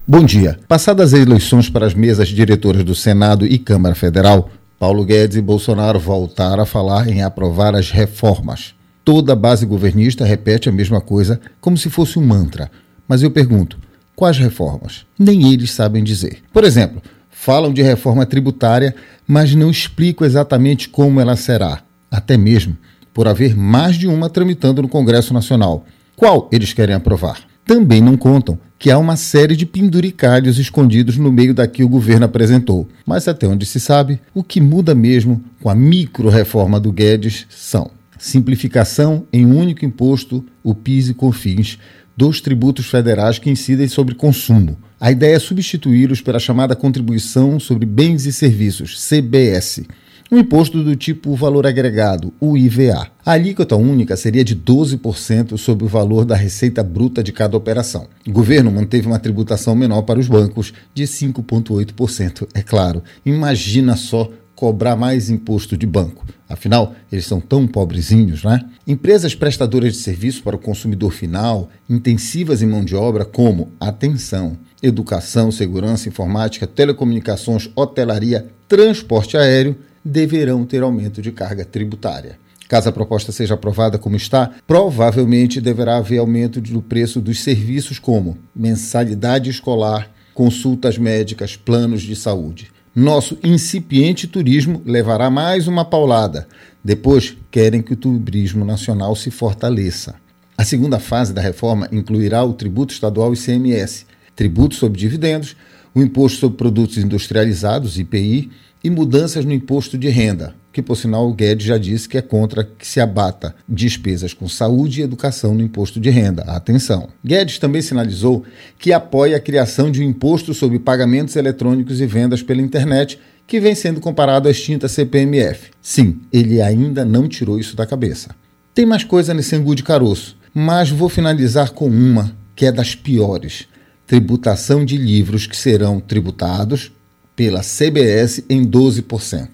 [0.07, 0.59] Bom dia.
[0.67, 5.41] Passadas as eleições para as mesas diretoras do Senado e Câmara Federal, Paulo Guedes e
[5.41, 8.74] Bolsonaro voltaram a falar em aprovar as reformas.
[9.05, 12.71] Toda a base governista repete a mesma coisa como se fosse um mantra.
[13.07, 13.77] Mas eu pergunto:
[14.15, 15.05] quais reformas?
[15.17, 16.39] Nem eles sabem dizer.
[16.51, 18.95] Por exemplo, falam de reforma tributária,
[19.27, 22.75] mas não explicam exatamente como ela será, até mesmo
[23.13, 25.85] por haver mais de uma tramitando no Congresso Nacional.
[26.15, 27.37] Qual eles querem aprovar?
[27.63, 31.87] Também não contam que há uma série de penduricalhos escondidos no meio da que o
[31.87, 32.89] governo apresentou.
[33.05, 37.91] Mas até onde se sabe, o que muda mesmo com a micro-reforma do Guedes são
[38.25, 41.77] simplificação em um único imposto, o PIS e COFINS,
[42.17, 44.77] dos tributos federais que incidem sobre consumo.
[44.99, 49.83] A ideia é substituí-los pela chamada Contribuição sobre Bens e Serviços, CBS,
[50.31, 53.11] um imposto do tipo valor agregado, o IVA.
[53.23, 58.07] A alíquota única seria de 12% sobre o valor da receita bruta de cada operação.
[58.27, 62.47] O governo manteve uma tributação menor para os bancos, de 5,8%.
[62.55, 66.25] É claro, imagina só cobrar mais imposto de banco.
[66.47, 68.61] Afinal, eles são tão pobrezinhos, né?
[68.85, 74.55] Empresas prestadoras de serviço para o consumidor final, intensivas em mão de obra, como atenção,
[74.81, 82.37] educação, segurança, informática, telecomunicações, hotelaria, transporte aéreo, deverão ter aumento de carga tributária.
[82.67, 87.99] Caso a proposta seja aprovada como está, provavelmente deverá haver aumento do preço dos serviços
[87.99, 92.71] como mensalidade escolar, consultas médicas, planos de saúde.
[92.95, 96.47] Nosso incipiente turismo levará mais uma paulada.
[96.81, 100.15] Depois, querem que o turismo nacional se fortaleça.
[100.57, 105.57] A segunda fase da reforma incluirá o tributo estadual ICMS, tributo sobre dividendos,
[105.93, 108.49] o imposto sobre produtos industrializados, IPI,
[108.85, 112.21] e mudanças no imposto de renda, que por sinal o Guedes já disse que é
[112.21, 116.43] contra que se abata despesas com saúde e educação no imposto de renda.
[116.43, 117.09] Atenção.
[117.25, 118.43] Guedes também sinalizou
[118.77, 123.59] que apoia a criação de um imposto sobre pagamentos eletrônicos e vendas pela internet, que
[123.59, 125.71] vem sendo comparado à extinta CPMF.
[125.81, 128.35] Sim, ele ainda não tirou isso da cabeça.
[128.71, 132.93] Tem mais coisa nesse angu de caroço, mas vou finalizar com uma que é das
[132.93, 133.67] piores:
[134.05, 136.91] tributação de livros que serão tributados
[137.35, 139.49] pela CBS em 12%.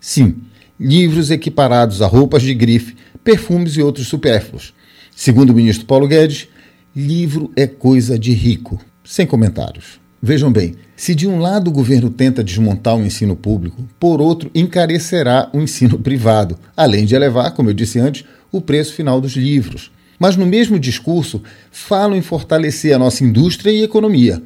[0.00, 0.36] Sim,
[0.78, 4.72] livros equiparados a roupas de grife, perfumes e outros supérfluos.
[5.14, 6.48] Segundo o ministro Paulo Guedes,
[6.94, 8.80] livro é coisa de rico.
[9.04, 10.00] Sem comentários.
[10.20, 14.50] Vejam bem, se de um lado o governo tenta desmontar o ensino público, por outro
[14.52, 19.36] encarecerá o ensino privado, além de elevar, como eu disse antes, o preço final dos
[19.36, 19.92] livros.
[20.18, 24.42] Mas no mesmo discurso, falam em fortalecer a nossa indústria e economia.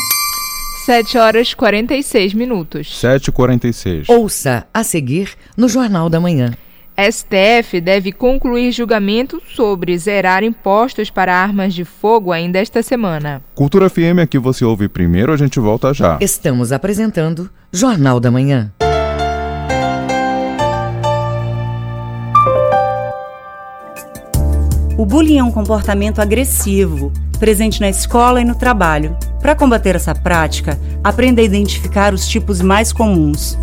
[0.87, 2.87] 7 horas 46 minutos.
[2.99, 4.05] 7h46.
[4.09, 6.51] Ouça a seguir no Jornal da Manhã.
[6.97, 13.43] STF deve concluir julgamento sobre zerar impostos para armas de fogo ainda esta semana.
[13.53, 16.17] Cultura FM aqui você ouve primeiro, a gente volta já.
[16.19, 18.71] Estamos apresentando Jornal da Manhã.
[24.97, 29.17] O bullying é um comportamento agressivo, presente na escola e no trabalho.
[29.41, 33.57] Para combater essa prática, aprenda a identificar os tipos mais comuns: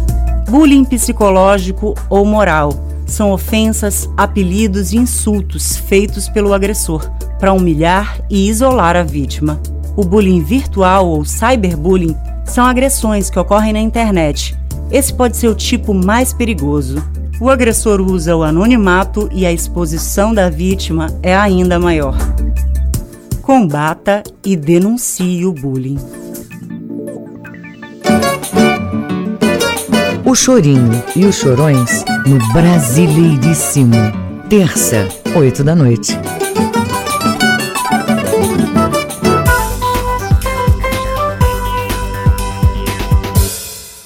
[0.51, 2.75] bullying psicológico ou moral.
[3.07, 7.11] São ofensas, apelidos e insultos feitos pelo agressor
[7.41, 9.59] para humilhar e isolar a vítima.
[9.97, 12.15] O bullying virtual ou cyberbullying
[12.45, 14.55] são agressões que ocorrem na internet.
[14.91, 17.03] Esse pode ser o tipo mais perigoso.
[17.41, 22.17] O agressor usa o anonimato e a exposição da vítima é ainda maior.
[23.41, 25.99] Combata e denuncie o bullying.
[30.25, 33.97] O Chorinho e os Chorões no Brasileiríssimo.
[34.49, 36.17] Terça, oito da noite.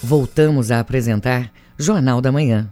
[0.03, 2.71] Voltamos a apresentar Jornal da Manhã.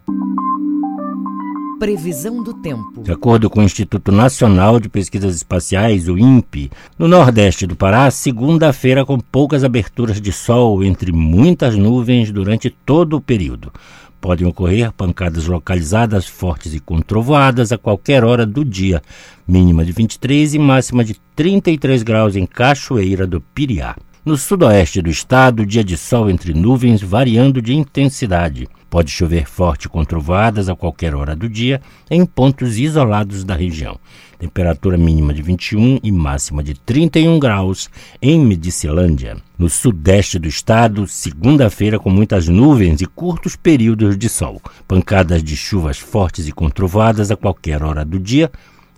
[1.79, 3.03] Previsão do tempo.
[3.03, 8.09] De acordo com o Instituto Nacional de Pesquisas Espaciais, o INPE, no nordeste do Pará,
[8.09, 13.73] segunda-feira com poucas aberturas de sol entre muitas nuvens durante todo o período.
[14.21, 19.01] Podem ocorrer pancadas localizadas fortes e com trovoadas a qualquer hora do dia,
[19.45, 23.97] mínima de 23 e máxima de 33 graus em Cachoeira do Piriá.
[24.25, 28.67] No sudoeste do estado, dia de sol entre nuvens variando de intensidade.
[28.89, 33.99] Pode chover forte com trovoadas a qualquer hora do dia em pontos isolados da região.
[34.39, 37.89] Temperatura mínima de 21 e máxima de 31 graus
[38.21, 39.37] em Medicilândia.
[39.57, 44.61] No sudeste do estado, segunda-feira com muitas nuvens e curtos períodos de sol.
[44.87, 48.51] Pancadas de chuvas fortes e com trovoadas a qualquer hora do dia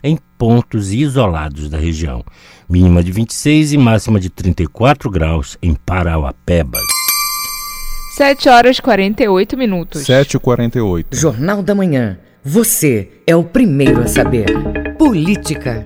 [0.03, 2.23] em pontos isolados da região.
[2.69, 6.96] Mínima de 26 e máxima de 34 graus em Parauapebas.
[8.17, 10.01] 7 horas 48 minutos.
[10.01, 11.05] 7h48.
[11.11, 12.17] Jornal da Manhã.
[12.43, 14.47] Você é o primeiro a saber.
[14.97, 15.83] Política.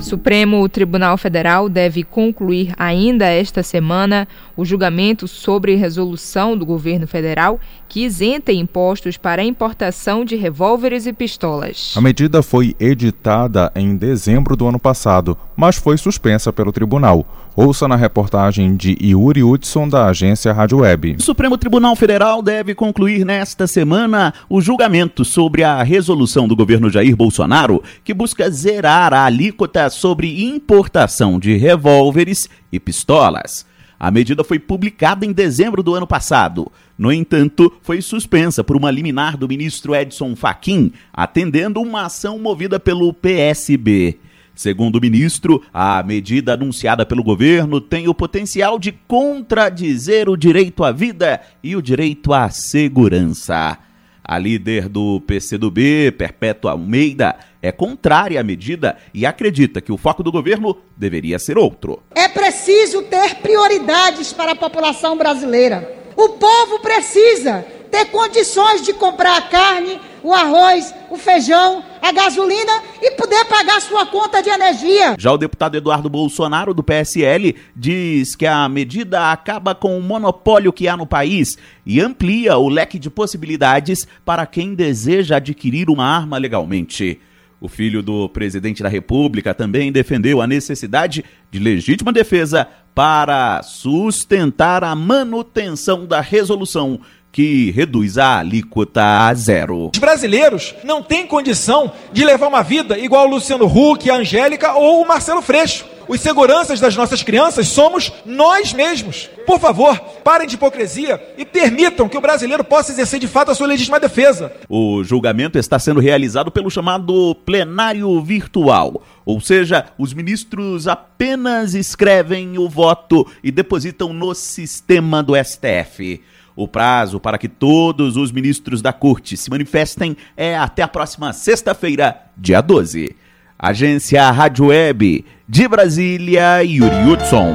[0.00, 4.26] Supremo Tribunal Federal deve concluir ainda esta semana
[4.56, 11.06] o julgamento sobre resolução do governo federal que isenta impostos para a importação de revólveres
[11.06, 11.94] e pistolas.
[11.96, 17.47] A medida foi editada em dezembro do ano passado, mas foi suspensa pelo tribunal.
[17.60, 21.16] Ouça na reportagem de Yuri Hudson, da agência Rádio Web.
[21.18, 26.88] O Supremo Tribunal Federal deve concluir nesta semana o julgamento sobre a resolução do governo
[26.88, 33.66] Jair Bolsonaro, que busca zerar a alíquota sobre importação de revólveres e pistolas.
[33.98, 36.70] A medida foi publicada em dezembro do ano passado.
[36.96, 42.78] No entanto, foi suspensa por uma liminar do ministro Edson Fachin, atendendo uma ação movida
[42.78, 44.16] pelo PSB.
[44.58, 50.82] Segundo o ministro, a medida anunciada pelo governo tem o potencial de contradizer o direito
[50.82, 53.78] à vida e o direito à segurança.
[54.24, 60.24] A líder do PCdoB, Perpétua Almeida, é contrária à medida e acredita que o foco
[60.24, 62.02] do governo deveria ser outro.
[62.12, 65.88] É preciso ter prioridades para a população brasileira.
[66.16, 72.82] O povo precisa ter condições de comprar a carne, o arroz, o feijão, a gasolina
[73.00, 75.14] e poder pagar sua conta de energia.
[75.18, 80.72] Já o deputado Eduardo Bolsonaro, do PSL, diz que a medida acaba com o monopólio
[80.72, 86.04] que há no país e amplia o leque de possibilidades para quem deseja adquirir uma
[86.04, 87.20] arma legalmente.
[87.60, 94.84] O filho do presidente da República também defendeu a necessidade de legítima defesa para sustentar
[94.84, 97.00] a manutenção da resolução
[97.30, 99.90] que reduz a alíquota a zero.
[99.92, 104.74] Os brasileiros não têm condição de levar uma vida igual o Luciano Huck, a Angélica
[104.74, 105.84] ou o Marcelo Freixo.
[106.08, 109.28] Os seguranças das nossas crianças somos nós mesmos.
[109.46, 113.54] Por favor, parem de hipocrisia e permitam que o brasileiro possa exercer de fato a
[113.54, 114.50] sua legítima defesa.
[114.70, 122.56] O julgamento está sendo realizado pelo chamado plenário virtual, ou seja, os ministros apenas escrevem
[122.56, 126.22] o voto e depositam no sistema do STF.
[126.60, 131.32] O prazo para que todos os ministros da corte se manifestem é até a próxima
[131.32, 133.14] sexta-feira, dia 12.
[133.56, 137.54] Agência Rádio Web de Brasília, Yuri Hudson.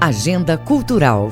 [0.00, 1.30] Agenda Cultural.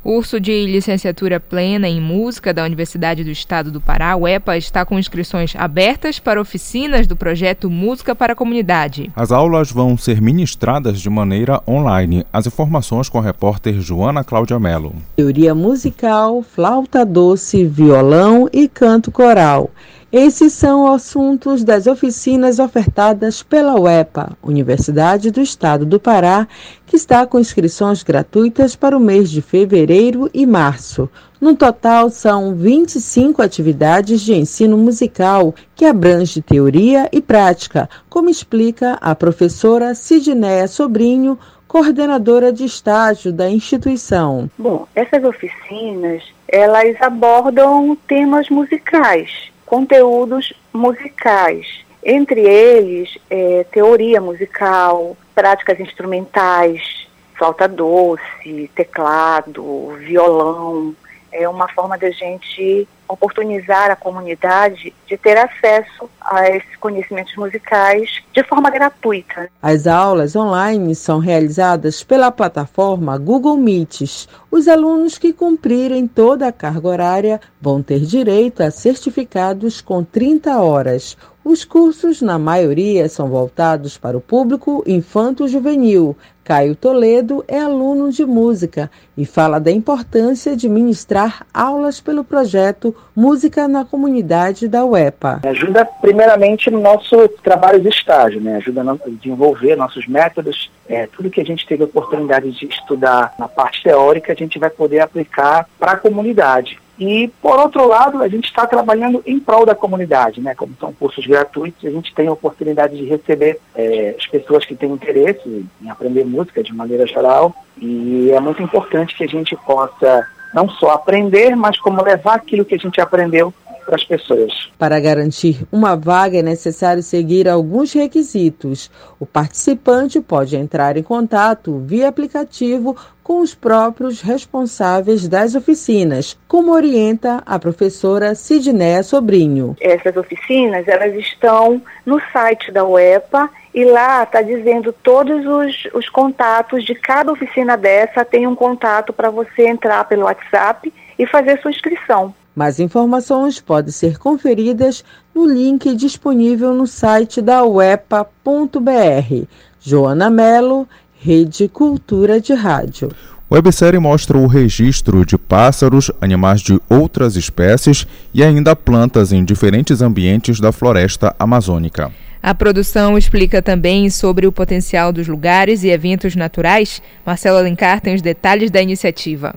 [0.02, 4.84] Curso de licenciatura plena em música da Universidade do Estado do Pará, o EPA, está
[4.84, 9.12] com inscrições abertas para oficinas do projeto Música para a Comunidade.
[9.14, 12.26] As aulas vão ser ministradas de maneira online.
[12.32, 14.96] As informações com a repórter Joana Cláudia Mello.
[15.14, 19.70] Teoria musical, flauta doce, violão e canto coral.
[20.12, 26.46] Esses são assuntos das oficinas ofertadas pela UEPA, Universidade do Estado do Pará,
[26.86, 31.10] que está com inscrições gratuitas para o mês de fevereiro e março.
[31.40, 38.92] No total, são 25 atividades de ensino musical que abrange teoria e prática, como explica
[39.00, 41.36] a professora Sidneia Sobrinho,
[41.66, 44.48] coordenadora de estágio da instituição.
[44.56, 55.78] Bom, essas oficinas, elas abordam temas musicais conteúdos musicais, entre eles é, teoria musical, práticas
[55.80, 60.94] instrumentais, flauta doce, teclado, violão,
[61.32, 68.22] é uma forma da gente oportunizar a comunidade de ter acesso a esses conhecimentos musicais
[68.32, 69.48] de forma gratuita.
[69.62, 74.28] As aulas online são realizadas pela plataforma Google Meets.
[74.50, 80.58] Os alunos que cumprirem toda a carga horária vão ter direito a certificados com 30
[80.60, 81.16] horas.
[81.44, 86.16] Os cursos, na maioria, são voltados para o público infanto-juvenil.
[86.46, 88.88] Caio Toledo é aluno de música
[89.18, 95.40] e fala da importância de ministrar aulas pelo projeto Música na Comunidade da UEPA.
[95.44, 98.58] Ajuda primeiramente no nosso trabalho de estágio, né?
[98.58, 103.34] ajuda a desenvolver nossos métodos, é, tudo que a gente teve a oportunidade de estudar
[103.36, 106.78] na parte teórica, a gente vai poder aplicar para a comunidade.
[106.98, 110.54] E, por outro lado, a gente está trabalhando em prol da comunidade, né?
[110.54, 114.74] Como são cursos gratuitos, a gente tem a oportunidade de receber é, as pessoas que
[114.74, 117.54] têm interesse em aprender música de maneira geral.
[117.80, 122.64] E é muito importante que a gente possa não só aprender, mas como levar aquilo
[122.64, 123.52] que a gente aprendeu
[123.86, 124.70] para as pessoas.
[124.76, 128.90] Para garantir uma vaga é necessário seguir alguns requisitos.
[129.18, 136.72] O participante pode entrar em contato via aplicativo com os próprios responsáveis das oficinas, como
[136.72, 139.76] orienta a professora Sidnéia Sobrinho.
[139.80, 146.08] Essas oficinas elas estão no site da UEPA e lá está dizendo todos os, os
[146.08, 151.60] contatos de cada oficina dessa, tem um contato para você entrar pelo WhatsApp e fazer
[151.60, 152.34] sua inscrição.
[152.56, 155.04] Mais informações podem ser conferidas
[155.34, 159.44] no link disponível no site da uepa.br.
[159.78, 160.88] Joana Melo,
[161.20, 163.10] Rede Cultura de Rádio.
[163.52, 170.00] Websérie mostra o registro de pássaros, animais de outras espécies e ainda plantas em diferentes
[170.00, 172.10] ambientes da floresta amazônica.
[172.42, 177.02] A produção explica também sobre o potencial dos lugares e eventos naturais.
[177.24, 179.54] Marcelo Alencar tem os detalhes da iniciativa.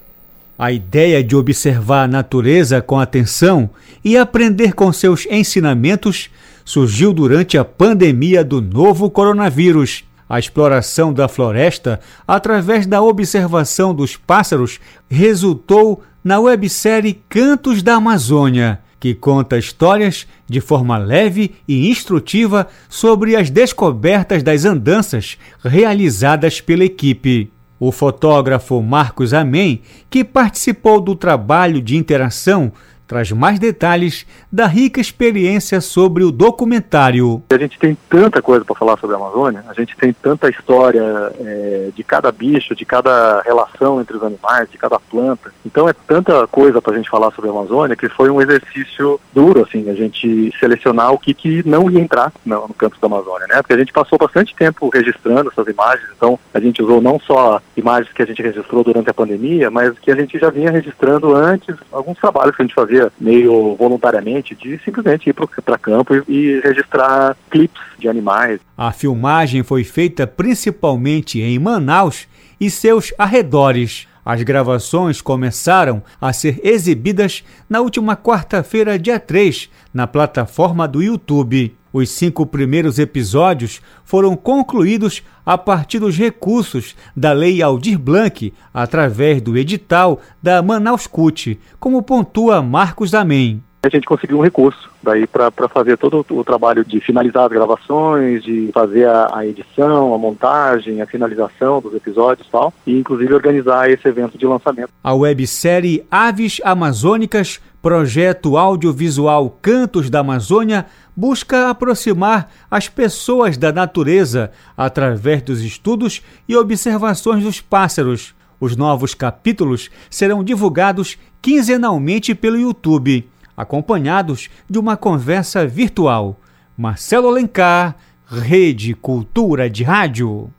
[0.59, 3.69] A ideia de observar a natureza com atenção
[4.03, 6.29] e aprender com seus ensinamentos
[6.65, 10.03] surgiu durante a pandemia do novo coronavírus.
[10.27, 18.81] A exploração da floresta através da observação dos pássaros resultou na websérie Cantos da Amazônia,
[18.99, 26.83] que conta histórias de forma leve e instrutiva sobre as descobertas das andanças realizadas pela
[26.83, 27.49] equipe.
[27.79, 32.71] O fotógrafo Marcos Amém, que participou do trabalho de interação,
[33.09, 37.41] traz mais detalhes da rica experiência sobre o documentário.
[37.49, 41.01] A gente tem tanta coisa para falar sobre a Amazônia, a gente tem tanta história
[41.39, 45.51] é, de cada bicho, de cada relação entre os animais, de cada planta.
[45.65, 49.19] Então é tanta coisa para a gente falar sobre a Amazônia que foi um exercício
[49.33, 53.07] duro, assim, a gente selecionar o que, que não ia entrar no, no campo da
[53.07, 53.55] Amazônia, né?
[53.63, 57.59] Porque a gente passou bastante tempo registrando essas imagens, então a gente usou não só
[57.75, 61.33] imagens que a gente registrou durante a pandemia, mas que a gente já vinha registrando
[61.33, 66.13] antes, alguns trabalhos que a gente fazia fazia meio voluntariamente de simplesmente ir para campo
[66.15, 68.59] e, e registrar clipes de animais.
[68.77, 72.27] A filmagem foi feita principalmente em Manaus
[72.59, 74.07] e seus arredores.
[74.25, 81.75] As gravações começaram a ser exibidas na última quarta-feira, dia 3, na plataforma do YouTube.
[81.91, 89.41] Os cinco primeiros episódios foram concluídos a partir dos recursos da Lei Aldir Blanc, através
[89.41, 93.63] do edital da Manaus CUT, como pontua Marcos Amém.
[93.81, 98.43] A gente conseguiu um recurso daí para fazer todo o trabalho de finalizar as gravações,
[98.43, 103.33] de fazer a, a, edição, a montagem, a finalização dos episódios e tal, e inclusive
[103.33, 104.89] organizar esse evento de lançamento.
[105.01, 114.51] A websérie Aves Amazônicas, projeto audiovisual Cantos da Amazônia, busca aproximar as pessoas da natureza
[114.75, 118.33] através dos estudos e observações dos pássaros.
[118.59, 126.39] Os novos capítulos serão divulgados quinzenalmente pelo YouTube, acompanhados de uma conversa virtual.
[126.77, 130.53] Marcelo Alencar, Rede Cultura de Rádio.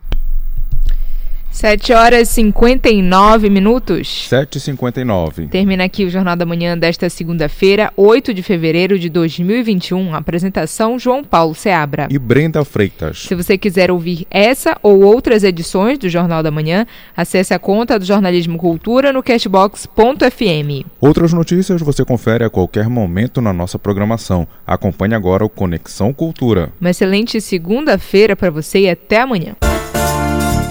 [1.51, 4.28] 7 horas e 59 minutos.
[4.30, 5.48] 7h59.
[5.48, 10.14] Termina aqui o Jornal da Manhã desta segunda-feira, 8 de fevereiro de 2021.
[10.14, 12.07] Apresentação João Paulo Seabra.
[12.11, 13.24] E Brenda Freitas.
[13.24, 16.86] Se você quiser ouvir essa ou outras edições do Jornal da Manhã,
[17.16, 20.86] acesse a conta do Jornalismo Cultura no cashbox.fm.
[21.01, 24.46] Outras notícias você confere a qualquer momento na nossa programação.
[24.66, 26.72] Acompanhe agora o Conexão Cultura.
[26.80, 29.57] Uma excelente segunda-feira para você e até amanhã.